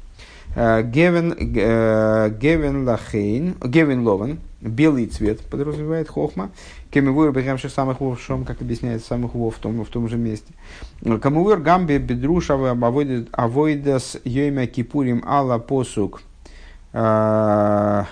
[0.59, 6.51] Э, гевен, э, гевен лахейн, гевен ловен, белый цвет подразумевает хохма.
[6.91, 10.53] Кемивуэр бегемших самых вов шом, как объясняет самых вов в том, в том же месте.
[11.23, 12.71] כמבואר גם בדרושי
[13.33, 16.23] עבודת יום הכיפורים על הפסוק.
[16.93, 18.05] Э,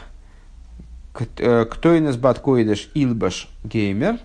[1.38, 4.18] Э, כתונת בד קודש ילבש וגומר,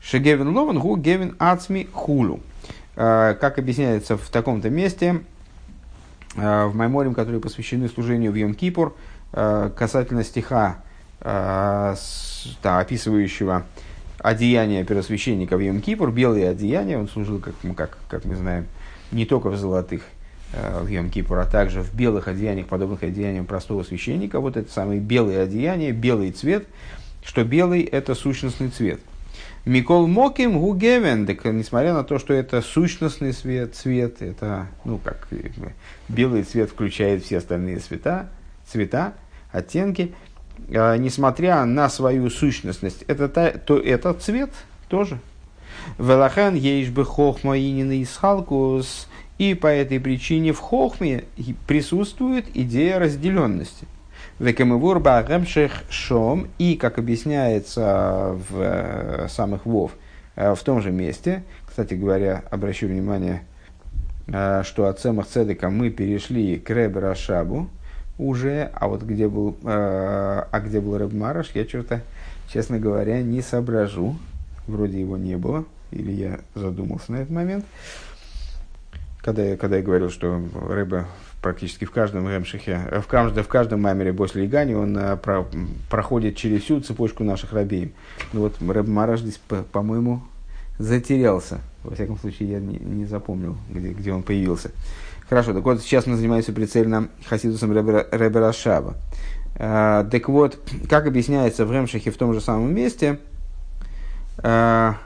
[0.00, 2.40] שגוון לבן הוא גוון עצמי כולו.
[2.96, 5.20] Э, как объясняется в таком-то месте,
[6.34, 8.92] в Майморим, которые посвящены служению в Йом-Кипур,
[9.76, 10.82] касательно стиха,
[11.20, 11.94] да,
[12.62, 13.64] описывающего
[14.18, 18.66] одеяние первосвященника в Йом-Кипур, белые одеяния, он служил, как, как, как мы знаем,
[19.10, 20.02] не только в золотых
[20.52, 24.38] в Йом-Кипур, а также в белых одеяниях, подобных одеяниям простого священника.
[24.38, 26.66] Вот это самые белые одеяния, белый цвет,
[27.24, 29.00] что белый– это сущностный цвет.
[29.64, 35.28] Микол Моким Гугевен, так несмотря на то, что это сущностный цвет, цвет, это, ну, как
[36.08, 38.28] белый цвет включает все остальные цвета,
[38.66, 39.14] цвета,
[39.52, 40.14] оттенки,
[40.74, 44.50] а, несмотря на свою сущностность, это, то, это цвет
[44.88, 45.20] тоже.
[45.96, 49.06] Велахен ейш бы хохма инина исхалкус,
[49.38, 51.24] и по этой причине в хохме
[51.68, 53.86] присутствует идея разделенности.
[54.42, 59.92] Векамывур багемших шом, и, как объясняется в э, самых вов,
[60.34, 63.44] э, в том же месте, кстати говоря, обращу внимание,
[64.26, 67.68] э, что от Цемах Цедека мы перешли к Ребе Рашабу
[68.18, 72.00] уже, а вот где был, а где был Реб Мараш, я что-то,
[72.52, 74.16] честно говоря, не соображу.
[74.66, 77.64] Вроде его не было, или я задумался на этот момент.
[79.20, 81.04] Когда я, когда я говорил, что Рэбе
[81.42, 85.44] практически в каждом ремшихе, в каждом, в каждом мамере после Игани он а, про,
[85.90, 87.90] проходит через всю цепочку наших рабеев.
[88.32, 90.22] Ну вот Рэб Мараш здесь, по, по-моему,
[90.78, 91.60] затерялся.
[91.82, 94.70] Во всяком случае, я не, не запомнил, где, где он появился.
[95.28, 98.94] Хорошо, так вот, сейчас мы занимаемся прицельно Хасидусом Рэбе Рашаба.
[99.56, 103.18] А, так вот, как объясняется в Ремшихе в том же самом месте,
[104.38, 104.96] а,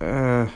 [0.00, 0.48] а,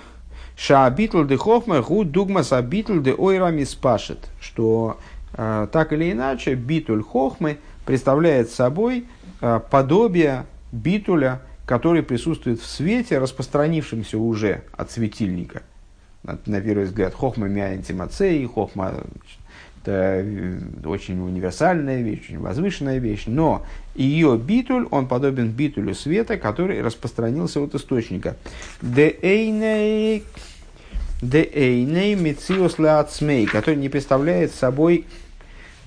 [0.61, 4.29] Шаабитл де хохма гу дугмас абитл де ойрами спашет.
[4.41, 4.99] Что
[5.33, 9.07] э, так или иначе битуль хохмы представляет собой
[9.41, 15.63] э, подобие битуля, который присутствует в свете, распространившемся уже от светильника.
[16.23, 18.93] На, на первый взгляд, хохма миантимацей, хохма
[19.83, 20.25] это
[20.85, 23.65] очень универсальная вещь, очень возвышенная вещь, но
[23.95, 28.37] ее битуль, он подобен битулю света, который распространился от источника.
[28.83, 30.25] Де эйней
[31.23, 35.05] Деэйней мициус лаацмей, который не представляет собой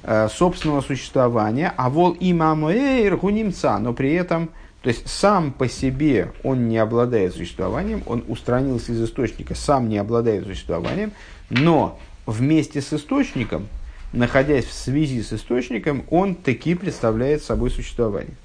[0.03, 4.51] э, собственного существования, а вол имамуэйр гунимца, но при этом,
[4.83, 9.97] то есть сам по себе он не обладает существованием, он устранился из источника, сам не
[9.97, 11.13] обладает существованием,
[11.49, 13.67] но вместе с источником,
[14.13, 18.35] находясь в связи с источником, он таки представляет собой существование.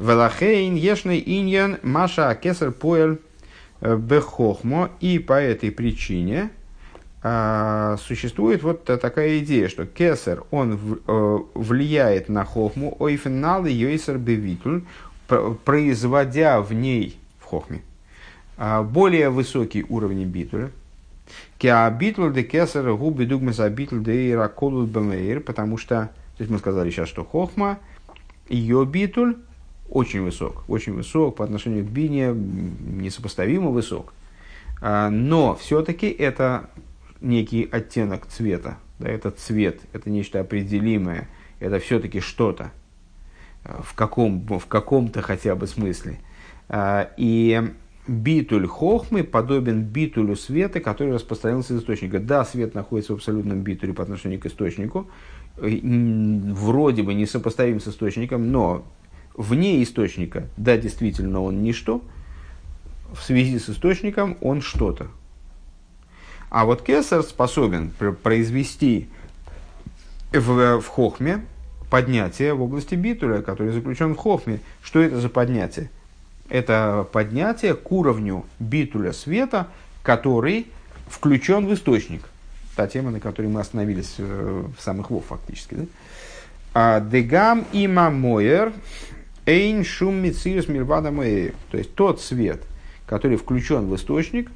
[0.00, 3.18] Велахейн ешный иньян маша кесар поэль
[3.80, 6.50] Э, бехохмо, и по этой причине
[7.22, 14.18] а, существует вот такая идея, что кесар, он в, а, влияет на хохму, ойфенал йойсер
[14.18, 14.80] бевитль,
[15.64, 17.82] производя в ней, в хохме,
[18.56, 20.72] а, более высокий уровень битуля,
[21.58, 26.58] Киа битл де кесар губи дугмаса битл де ираколул бемейр, потому что, то есть мы
[26.58, 27.78] сказали сейчас, что хохма,
[28.48, 29.36] ее битуль,
[29.88, 34.12] очень высок, очень высок по отношению к бине, несопоставимо высок.
[34.80, 36.70] А, но все-таки это
[37.20, 42.70] некий оттенок цвета, да, это цвет, это нечто определимое, это все-таки что-то
[43.64, 46.20] а, в, каком, в каком-то хотя бы смысле.
[46.68, 47.72] А, и
[48.08, 52.18] битуль хохмы подобен битулю света, который распространился из источника.
[52.18, 55.06] Да, свет находится в абсолютном битуле по отношению к источнику,
[55.56, 58.84] вроде бы несопоставим с источником, но
[59.36, 62.02] вне источника, да, действительно, он ничто,
[63.12, 65.08] в связи с источником он что-то.
[66.50, 67.90] А вот кесар способен
[68.22, 69.08] произвести
[70.32, 71.44] в, в хохме
[71.90, 74.60] поднятие в области битуля, который заключен в хохме.
[74.82, 75.90] Что это за поднятие?
[76.48, 79.68] Это поднятие к уровню битуля света,
[80.02, 80.66] который
[81.08, 82.22] включен в источник.
[82.76, 85.74] Та тема, на которой мы остановились э, в самых вов фактически.
[85.74, 85.84] Да?
[86.74, 88.72] А дегам има моер
[89.46, 92.62] Эйн шум мициус мирвада То есть тот свет,
[93.06, 94.50] который включен в источник,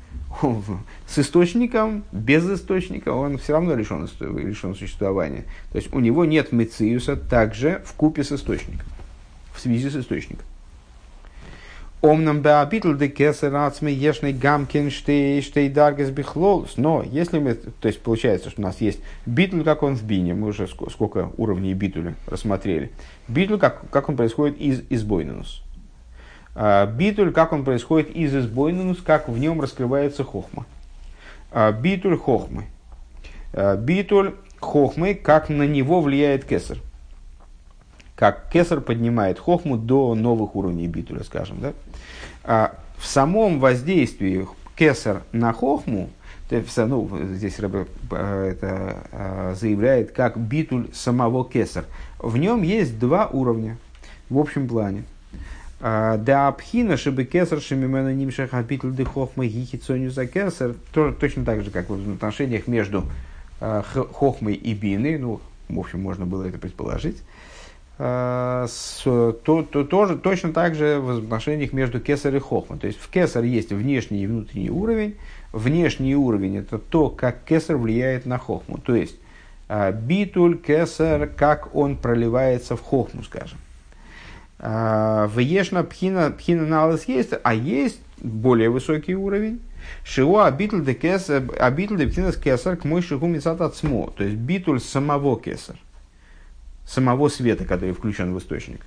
[1.06, 5.44] с источником, без источника, он все равно лишен, лишен существования.
[5.72, 8.86] То есть у него нет мициуса также в купе с источником,
[9.54, 10.46] в связи с источником.
[12.02, 16.76] Омнам беабитл де кесер ацме ешный гамкин штей даргес бихлолус.
[16.76, 20.34] Но если мы, то есть получается, что у нас есть битуль, как он в бине,
[20.34, 22.90] мы уже сколько уровней битуля рассмотрели.
[23.28, 25.62] Битуль, как, как он происходит из избойнанус.
[26.56, 30.66] Битуль, как он происходит из избойнанус, как в нем раскрывается хохма.
[31.80, 32.64] Битуль хохмы.
[33.78, 36.78] Битуль хохмы, как на него влияет кесар
[38.22, 41.58] как кесар поднимает хохму до новых уровней битуля, скажем.
[41.60, 41.72] Да?
[42.44, 46.10] А в самом воздействии кесар на хохму,
[46.50, 51.84] ну, здесь Рэбе это заявляет, как битуль самого кесар.
[52.18, 53.78] В нем есть два уровня
[54.28, 55.04] в общем плане.
[55.80, 61.70] Да абхина, чтобы кесар шемимена нимшах абитл де хохма гихицоню за кесар, точно так же,
[61.70, 63.04] как в отношениях между
[63.60, 67.22] хохмой и бины, ну, в общем, можно было это предположить,
[67.98, 68.66] то,
[69.44, 72.78] то, тоже точно так же в отношениях между кесар и хохма.
[72.78, 75.16] То есть в кесар есть внешний и внутренний уровень.
[75.52, 78.78] Внешний уровень это то, как кесар влияет на хохму.
[78.78, 79.16] То есть
[79.92, 83.58] битуль, кесар, как он проливается в хохму, скажем.
[84.58, 89.60] А, в Ешна пхина, пхина налаз есть, а есть более высокий уровень.
[90.04, 94.12] Шио абитл де кесар, абитл де пхинас кесар к мой мисат ацмо.
[94.16, 95.76] То есть битуль самого кесар.
[96.86, 98.80] Самого света, который включен в источник.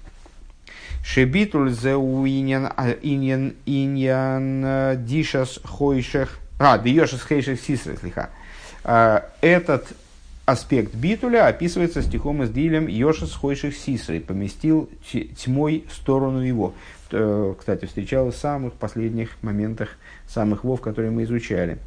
[1.04, 2.72] Шебитуль зе уиньян
[3.02, 6.40] иньян иньян дишас хойшех.
[6.58, 8.30] А, диошас хейшех сисрес лиха.
[8.84, 9.88] А, этот
[10.46, 14.90] аспект битуля описывается стихом из Дилем Йошес Хойших Сисрой, поместил
[15.38, 16.74] тьмой сторону его.
[17.08, 19.90] Кстати, встречалось в самых последних моментах
[20.28, 21.80] самых вов, которые мы изучали.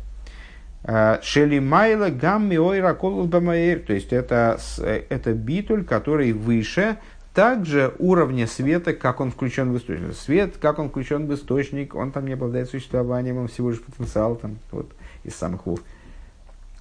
[0.84, 6.96] А, Шели Майла Гамми Ойра Бамаэр, то есть это, это битуль, который выше
[7.34, 10.14] также уровня света, как он включен в источник.
[10.14, 14.36] Свет, как он включен в источник, он там не обладает существованием, он всего лишь потенциал
[14.36, 14.90] там, вот,
[15.24, 15.80] из самых вов.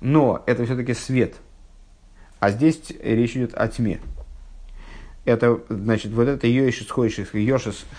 [0.02, 1.36] Но это все-таки свет–
[2.40, 4.00] а здесь речь идет о тьме.
[5.26, 6.88] Это, значит, вот это Йошис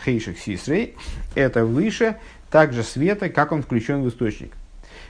[0.05, 0.97] Хейших Сисрей,
[1.35, 2.17] это выше
[2.51, 4.53] также света, как он включен в источник.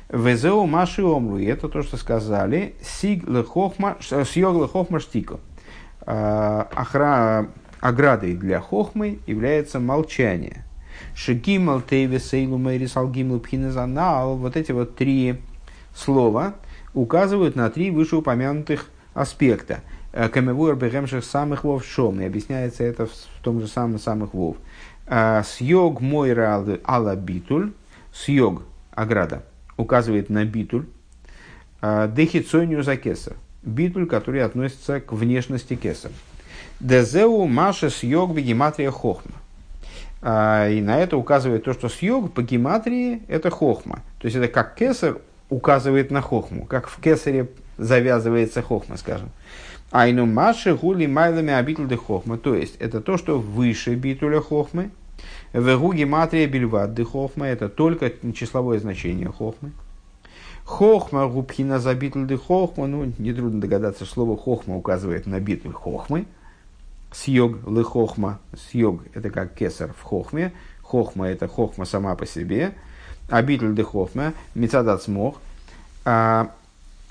[0.09, 5.39] Везеу Маши Омру, и это то, что сказали, Сиг Лехохма, Сьог Лехохма Штико.
[6.01, 7.49] А, охра,
[7.81, 10.65] оградой для хохмы является молчание.
[11.15, 15.41] Шигимал Тейве Сейлу Мэрис Алгимл Пхинезанал, вот эти вот три
[15.95, 16.55] слова
[16.95, 19.81] указывают на три вышеупомянутых аспекта.
[20.13, 22.21] Э, Камевуэр бегемших самых вов шом.
[22.21, 24.57] И объясняется это в том же самом самых вов.
[25.07, 27.73] Э, Сьог мой ала битуль.
[28.13, 29.45] Сьог, ограда,
[29.79, 30.85] указывает на битуль.
[31.81, 33.35] Э, Дехицонию за кесар.
[33.62, 36.12] Битуль, который относится к внешности кесар.
[36.81, 39.33] Дезеу маша сьог бегематрия хохма.
[40.20, 44.01] И на это указывает то, что сьог по гематрии это хохма.
[44.18, 45.18] То есть это как кесар
[45.49, 47.49] указывает на хохму, как в кесаре
[47.79, 49.31] завязывается хохма, скажем.
[49.91, 52.37] Айну маши гули майлами обитель де хохма.
[52.37, 54.91] То есть, это то, что выше битуля хохмы.
[55.53, 57.05] Вегуги матрия бельват де.
[57.43, 59.73] Это только числовое значение хохмы.
[60.64, 62.87] Хохма губхина за битуль де хохма.
[62.87, 66.27] Ну, нетрудно догадаться, слово хохма указывает на битуль хохмы.
[67.12, 68.39] Сьог лы хохма.
[68.71, 70.53] Сьог это как кесар в хохме.
[70.83, 72.75] Хохма это хохма сама по себе.
[73.31, 74.35] А битуль де хохма.
[74.55, 75.39] Мецадат смог.
[76.05, 76.51] А,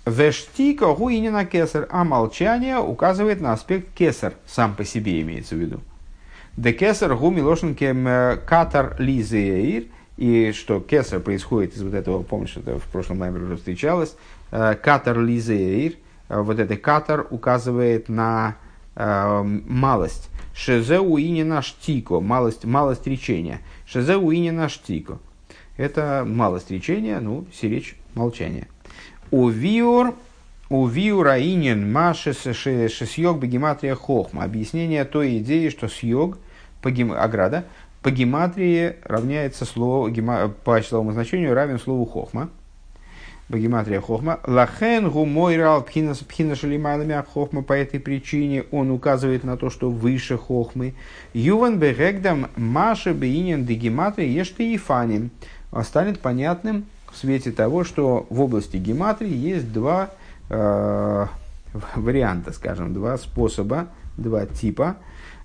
[0.07, 5.81] Вештика гуинина кесар, а молчание указывает на аспект кесар, сам по себе имеется в виду.
[6.57, 9.85] Де кесар гу милошенкем катар лизеир,
[10.17, 14.15] и что кесар происходит из вот этого, помнишь, это в прошлом маме уже встречалось,
[14.49, 15.93] катар лизеир,
[16.27, 18.55] вот это катар указывает на
[18.95, 20.29] малость.
[20.55, 23.61] Шезе уинина штико, малость, малость речения.
[23.85, 25.19] Шезе уинина штико.
[25.77, 28.67] Это малость речения, ну, сиречь молчание.
[29.29, 30.15] У виур,
[30.71, 34.43] у виура инин маши шесьёг бегематрия хохма.
[34.43, 36.39] Объяснение той идеи, что съёг,
[36.83, 37.65] ограда,
[38.01, 40.13] по гематрии равняется слову,
[40.63, 42.49] по числовому значению равен слову хохма.
[43.49, 44.41] Багематрия хохма.
[44.45, 47.63] Лахен гумойрал пхинас пхина шалимайлами хохма.
[47.63, 50.95] По этой причине он указывает на то, что выше хохмы.
[51.33, 55.31] Юван бегегдам маша бейнин дегематрия ешты и фаним.
[55.83, 60.09] Станет понятным, в свете того, что в области гематрии есть два
[60.49, 61.25] э,
[61.95, 64.97] варианта, скажем, два способа, два типа.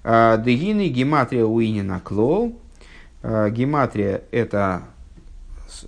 [0.05, 2.59] Э, Дегины гематрия уинина клол.
[3.23, 4.83] Э, гематрия– это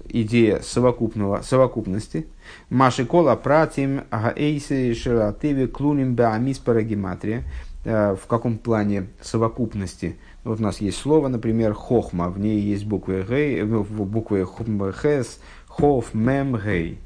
[0.09, 2.27] идея совокупного, совокупности.
[2.71, 7.45] Маши кола пратим аэйси шелативе клуним беамиспара гематрия.
[7.85, 12.85] Э, в каком плане совокупности– вот у нас есть слово, например, хохма, в ней есть
[12.85, 14.47] буквы гей, буквы
[15.03, 16.99] хес, Хов, Мем, Гей.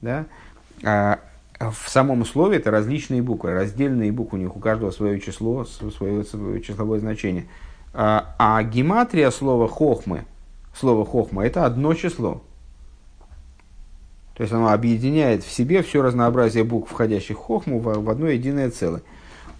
[0.00, 0.24] Да?
[0.82, 1.20] А
[1.58, 6.24] в самом слове это различные буквы, раздельные буквы, у них у каждого свое число, свое,
[6.24, 7.46] свое числовое значение.
[7.92, 10.24] А, а гематрия слова хохмы,
[10.74, 12.42] слово хохма, это одно число.
[14.36, 18.28] То есть оно объединяет в себе все разнообразие букв, входящих в хохму, в, в одно
[18.28, 19.02] единое целое.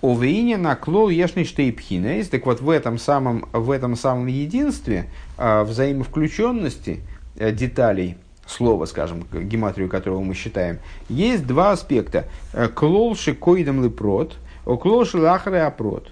[0.01, 2.28] Овеине на клол ешный штейпхинес.
[2.28, 7.01] Так вот, в этом самом, в этом самом единстве, а, взаимовключенности
[7.40, 8.16] а, деталей–
[8.49, 10.78] слова, скажем, гематрию которого мы считаем,
[11.09, 12.24] есть два аспекта.
[12.74, 16.11] Клол шикоидом липрот, клол шилахре апрот.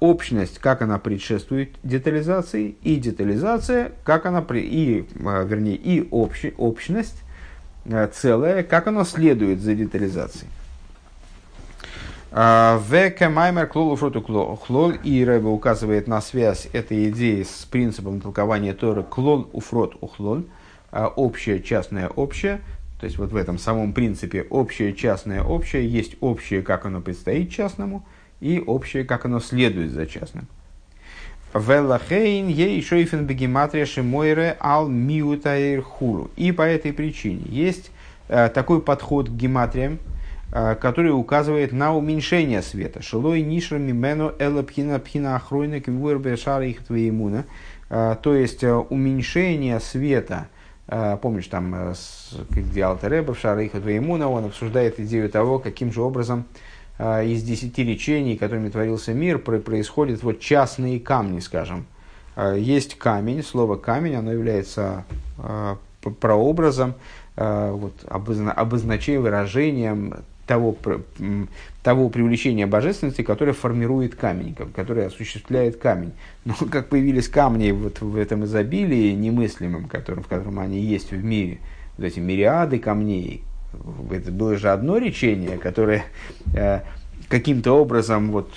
[0.00, 7.22] Общность, как она предшествует детализации, и детализация, как она, при, и, вернее, и общ, общность,
[8.12, 10.50] целая, как она следует за детализацией.
[12.32, 18.74] В Маймер Клол Уфроту Клол, и Рэбе указывает на связь этой идеи с принципом толкования
[18.74, 20.42] Торы Клол Уфрот Ухлол,
[20.92, 22.60] общее, частное, общее.
[23.00, 25.86] То есть вот в этом самом принципе общее, частное, общее.
[25.86, 28.06] Есть общее, как оно предстоит частному,
[28.40, 30.46] и общее, как оно следует за частным.
[31.54, 36.30] Велахейн ей шойфен бегематрия шимойре ал миутаир хуру.
[36.36, 37.90] И по этой причине есть
[38.28, 39.98] э, такой подход к гематриям,
[40.52, 43.02] Э, который указывает на уменьшение света.
[43.02, 47.44] Шилой нишра мимену эла пхина пхина ахройна кимвуэр шара их твоемуна.
[47.90, 50.48] Э, то есть уменьшение света.
[50.86, 51.94] Помнишь, там
[52.50, 56.44] где Алтереба в шара их твоемуна, он обсуждает идею того, каким же образом
[56.98, 61.86] из десяти речений, которыми творился мир, происходят вот частные камни, скажем.
[62.56, 65.04] Есть камень, слово камень, оно является
[66.20, 66.94] прообразом,
[67.36, 70.14] вот, обозначением, выражением
[70.46, 70.76] того,
[71.82, 76.12] того привлечения божественности, которое формирует камень, которое осуществляет камень.
[76.44, 81.22] Но как появились камни вот в этом изобилии немыслимом, которым, в котором они есть в
[81.22, 81.58] мире,
[81.96, 83.42] вот эти мириады камней,
[84.10, 86.04] это было же одно речение, которое
[86.54, 86.80] э,
[87.28, 88.52] каким-то образом вот,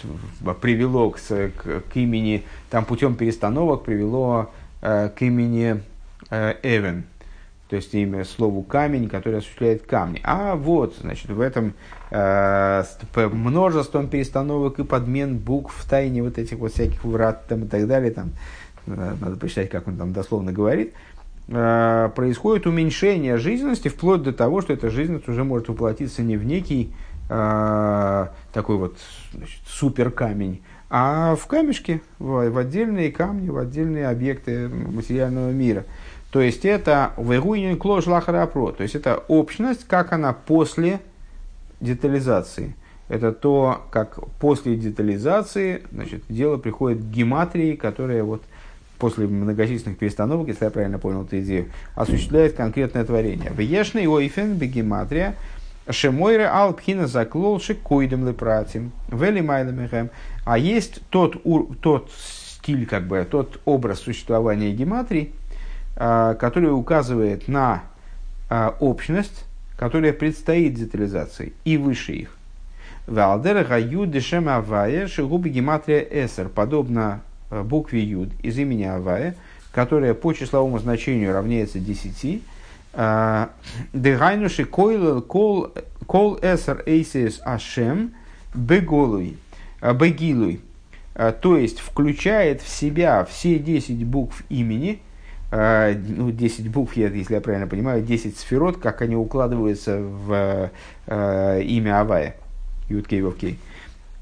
[0.62, 5.82] привело к, к, к имени, там путем перестановок привело э, к имени
[6.30, 7.04] э, Эвен,
[7.70, 10.20] то есть имя слову камень, который осуществляет камни.
[10.24, 11.76] А вот, значит, в этом
[12.10, 12.84] э,
[13.16, 17.86] множеством перестановок и подмен букв в тайне вот этих вот всяких врат там, и так
[17.86, 18.32] далее, там,
[18.88, 20.94] э, надо посчитать, как он там дословно говорит,
[21.48, 26.46] э, происходит уменьшение жизненности вплоть до того, что эта жизненность уже может воплотиться не в
[26.46, 26.92] некий
[27.30, 28.98] э, такой вот
[29.32, 30.12] значит, супер
[30.92, 35.86] а в камешке, в, в отдельные камни, в отдельные объекты материального мира–
[36.32, 41.00] то есть это вегуинин клош лахарапро, то есть это общность, как она после
[41.82, 42.76] детализации.
[43.08, 48.44] Это то, как после детализации значит, дело приходит к гематрии, которая вот
[49.00, 53.52] после многочисленных перестановок, если я правильно понял эту идею, осуществляет конкретное творение.
[53.56, 55.36] Вешный ойфен бегематрия
[55.90, 60.12] шемойре алпхина заклол шикоидем лепратим вели майлемехем.
[60.46, 61.42] А есть тот,
[61.82, 65.32] тот стиль, как бы, тот образ существования гематрии,
[65.96, 67.84] который указывает на
[68.50, 69.46] а, общность,
[69.78, 72.36] которая предстоит детализации и выше их.
[73.06, 77.22] Валдер гаю дешем авая шигуби гематрия эсер, подобно
[77.52, 79.36] а, букве юд из имени авая,
[79.72, 82.42] которая по числовому значению равняется 10,
[83.94, 85.70] Дегайнуши кол
[86.42, 88.14] эсер эйсис ашем
[88.56, 89.38] беголуй,
[89.80, 90.62] бегилуй,
[91.14, 95.09] то есть включает в себя все 10 букв имени– Э,
[95.52, 100.70] ну, 10 букв, если я правильно понимаю, 10 сферот, как они укладываются в
[101.08, 102.36] э, имя Авая,
[102.88, 103.58] Юткей Вовкей.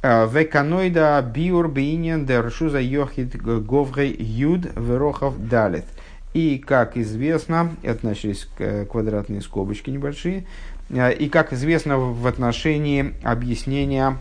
[0.02, 5.86] Э, Веканоида биур бейнин дершуза йохит говрей юд верохов далит.
[6.34, 8.48] И, как известно, это начались
[8.90, 10.46] квадратные скобочки небольшие,
[10.90, 14.18] и, как известно, в отношении объяснения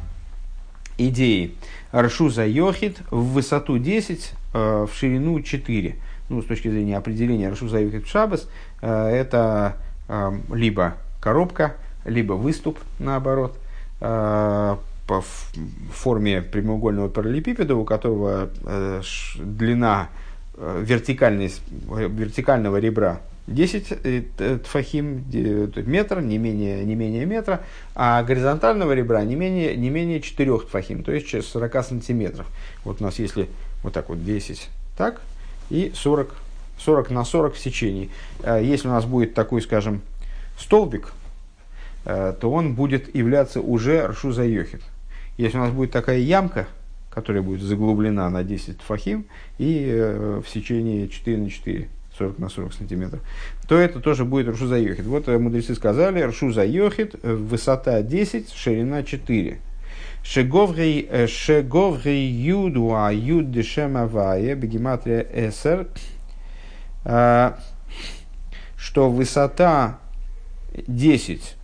[0.98, 1.54] идеи
[1.94, 5.96] Ршуза Йохит в высоту 10, в ширину 4
[6.29, 8.49] ну, с точки зрения определения Рашу Заюхит Шабас,
[8.83, 9.77] э, это
[10.09, 13.57] э, либо коробка, либо выступ, наоборот,
[14.01, 15.24] э, по
[15.93, 18.51] форме прямоугольного параллелепипеда, у которого
[19.39, 20.09] длина
[20.59, 24.33] вертикального ребра 10
[24.64, 25.24] тфахим,
[25.87, 27.61] метр, не менее, не менее метра,
[27.95, 32.49] а горизонтального ребра не менее, не менее 4 тфахим, то есть 40 сантиметров.
[32.83, 33.49] Вот у нас если
[33.85, 34.68] вот так вот 10,
[34.99, 35.20] так,
[35.70, 36.34] и 40,
[36.78, 38.10] 40 на 40 в сечении.
[38.42, 40.02] Э, если у нас будет такой, скажем,
[40.58, 41.12] столбик,
[42.04, 44.82] э, то он будет являться уже ршуза йохит.
[45.38, 46.66] Если у нас будет такая ямка,
[47.10, 49.26] которая будет заглублена на 10 фахим
[49.58, 51.88] и э, в сечении 4 на 4,
[52.18, 53.20] 40 на 40 сантиметров,
[53.68, 55.06] то это тоже будет ршуза йохит.
[55.06, 59.58] Вот мудрецы сказали, ршуза йохит, высота 10, ширина 4.
[60.29, 65.87] Шеговрей э, юду, а юд дешем бегематрия эсер,
[67.05, 67.53] э,
[68.77, 70.01] что высота
[70.89, 71.57] 10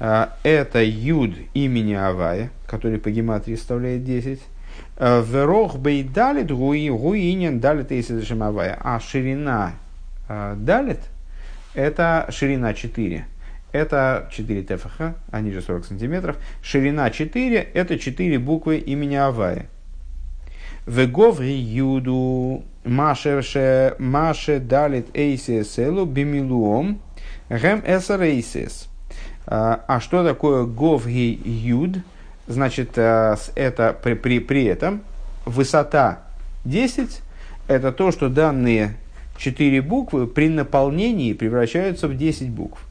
[0.00, 4.40] э, это юд имени Авая, который по гематрии составляет 10.
[4.98, 8.78] Верох бейдалит гуи гуинен далит эсер Авая.
[8.80, 9.74] А ширина
[10.28, 11.00] далит
[11.74, 13.26] это ширина 4.
[13.72, 15.00] Это 4 ТФХ,
[15.30, 16.36] они же 40 сантиметров.
[16.62, 19.66] Ширина 4– это 4 буквы имени Авая.
[20.86, 27.02] Веговри юду маше маше далит эйсеселу бимилуом
[27.50, 28.88] гэм эсерейсес.
[29.46, 31.98] А что такое говги юд?
[32.46, 35.02] Значит, э, это при, при, при этом
[35.44, 36.20] высота
[36.64, 37.20] 10–
[37.68, 38.96] это то, что данные
[39.36, 42.87] 4 буквы при наполнении превращаются в 10 букв.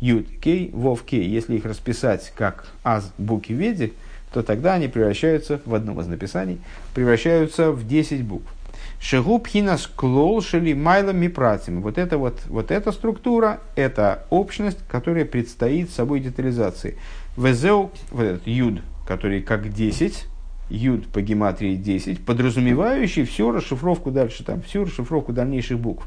[0.00, 1.28] Юд, Кей, Вов, Кей.
[1.28, 3.92] Если их расписать как аз букви веди,
[4.32, 6.58] то тогда они превращаются, в одном из написаний,
[6.94, 8.52] превращаются в 10 букв.
[9.00, 11.82] Шегуб хинас клол шели майла мипратим.
[11.82, 16.98] Вот, это вот, вот эта структура, это общность, которая предстоит собой детализации.
[17.36, 20.26] Везеу, вот этот юд, который как 10,
[20.70, 26.04] юд по гематрии 10, подразумевающий всю расшифровку дальше, там, всю расшифровку дальнейших букв.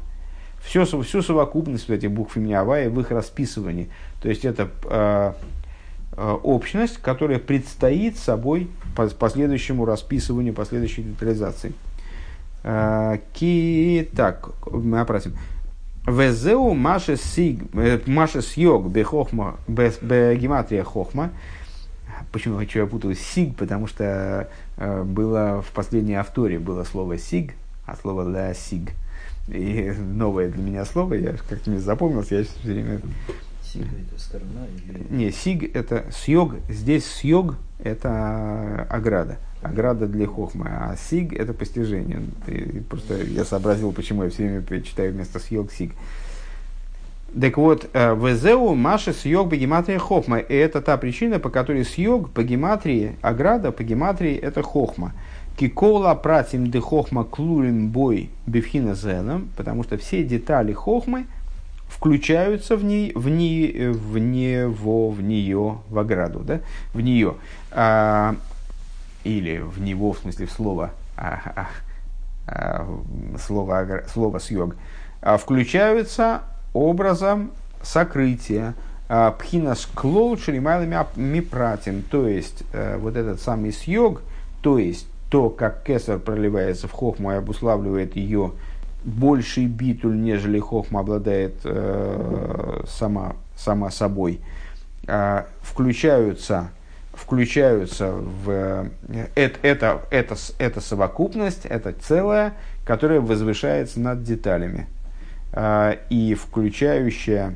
[0.64, 3.90] Все, всю совокупность вот этих букв имени Авая в их расписывании.
[4.22, 5.32] То есть это э,
[6.42, 11.72] общность, которая предстоит собой по последующему расписыванию, последующей детализации.
[12.62, 15.36] Э, ки, так, мы опросим.
[16.06, 21.30] Везеу Маша э, Сьог Бехохма, Бегематрия Хохма.
[22.30, 23.56] Почему я путаю Сиг?
[23.56, 24.48] Потому что
[24.78, 27.52] было в последней авторе было слово Сиг,
[27.86, 28.92] а слово Ла Сиг.
[29.48, 33.00] И новое для меня слово, я как-то не запомнился, я все время...
[33.62, 35.06] Сиг это сторона или...
[35.10, 42.20] Не, Сиг это Сьог, здесь Сьог это ограда ограда для хохмы, а сиг– это постижение.
[42.46, 45.92] И просто я сообразил, почему я все время читаю вместо съег сиг.
[47.40, 50.38] Так вот, э, везеу маша съег по гематрии хохма.
[50.38, 55.12] И это та причина, по которой съег по гематрии, ограда по гематрии– это хохма.
[55.56, 61.26] Кикола пратим де хохма клурим бой бифхина зелем, потому что все детали хохмы
[61.88, 66.60] включаются в, ней, в, ней, в него, в нее, в ограду, да?
[66.94, 67.34] в нее.
[67.70, 68.34] А,
[69.24, 71.68] или в него, в смысле в слово, а, а,
[72.46, 72.86] а,
[73.38, 74.74] слово, слово съег,
[75.20, 76.42] а, включаются
[76.72, 77.50] образом
[77.82, 78.74] сокрытия.
[79.08, 84.22] А, пхинас клол шелимайлами мипратим, то есть а, вот этот самый съег,
[84.62, 88.52] то есть то, как кесар проливается в хохму и обуславливает ее
[89.02, 94.40] больший битуль, нежели хохма обладает э, сама, сама собой,
[95.06, 96.68] э, включаются
[97.14, 98.90] включаются в э,
[99.34, 102.52] это, это, это, это совокупность, это целое,
[102.84, 104.86] которое возвышается над деталями
[105.54, 107.54] а, и включающая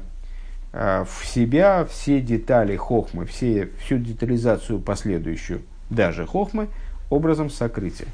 [0.72, 5.61] а, в себя все детали хохмы, все, всю детализацию последующую,
[5.91, 6.68] даже хохмы,
[7.11, 8.09] образом сокрытия.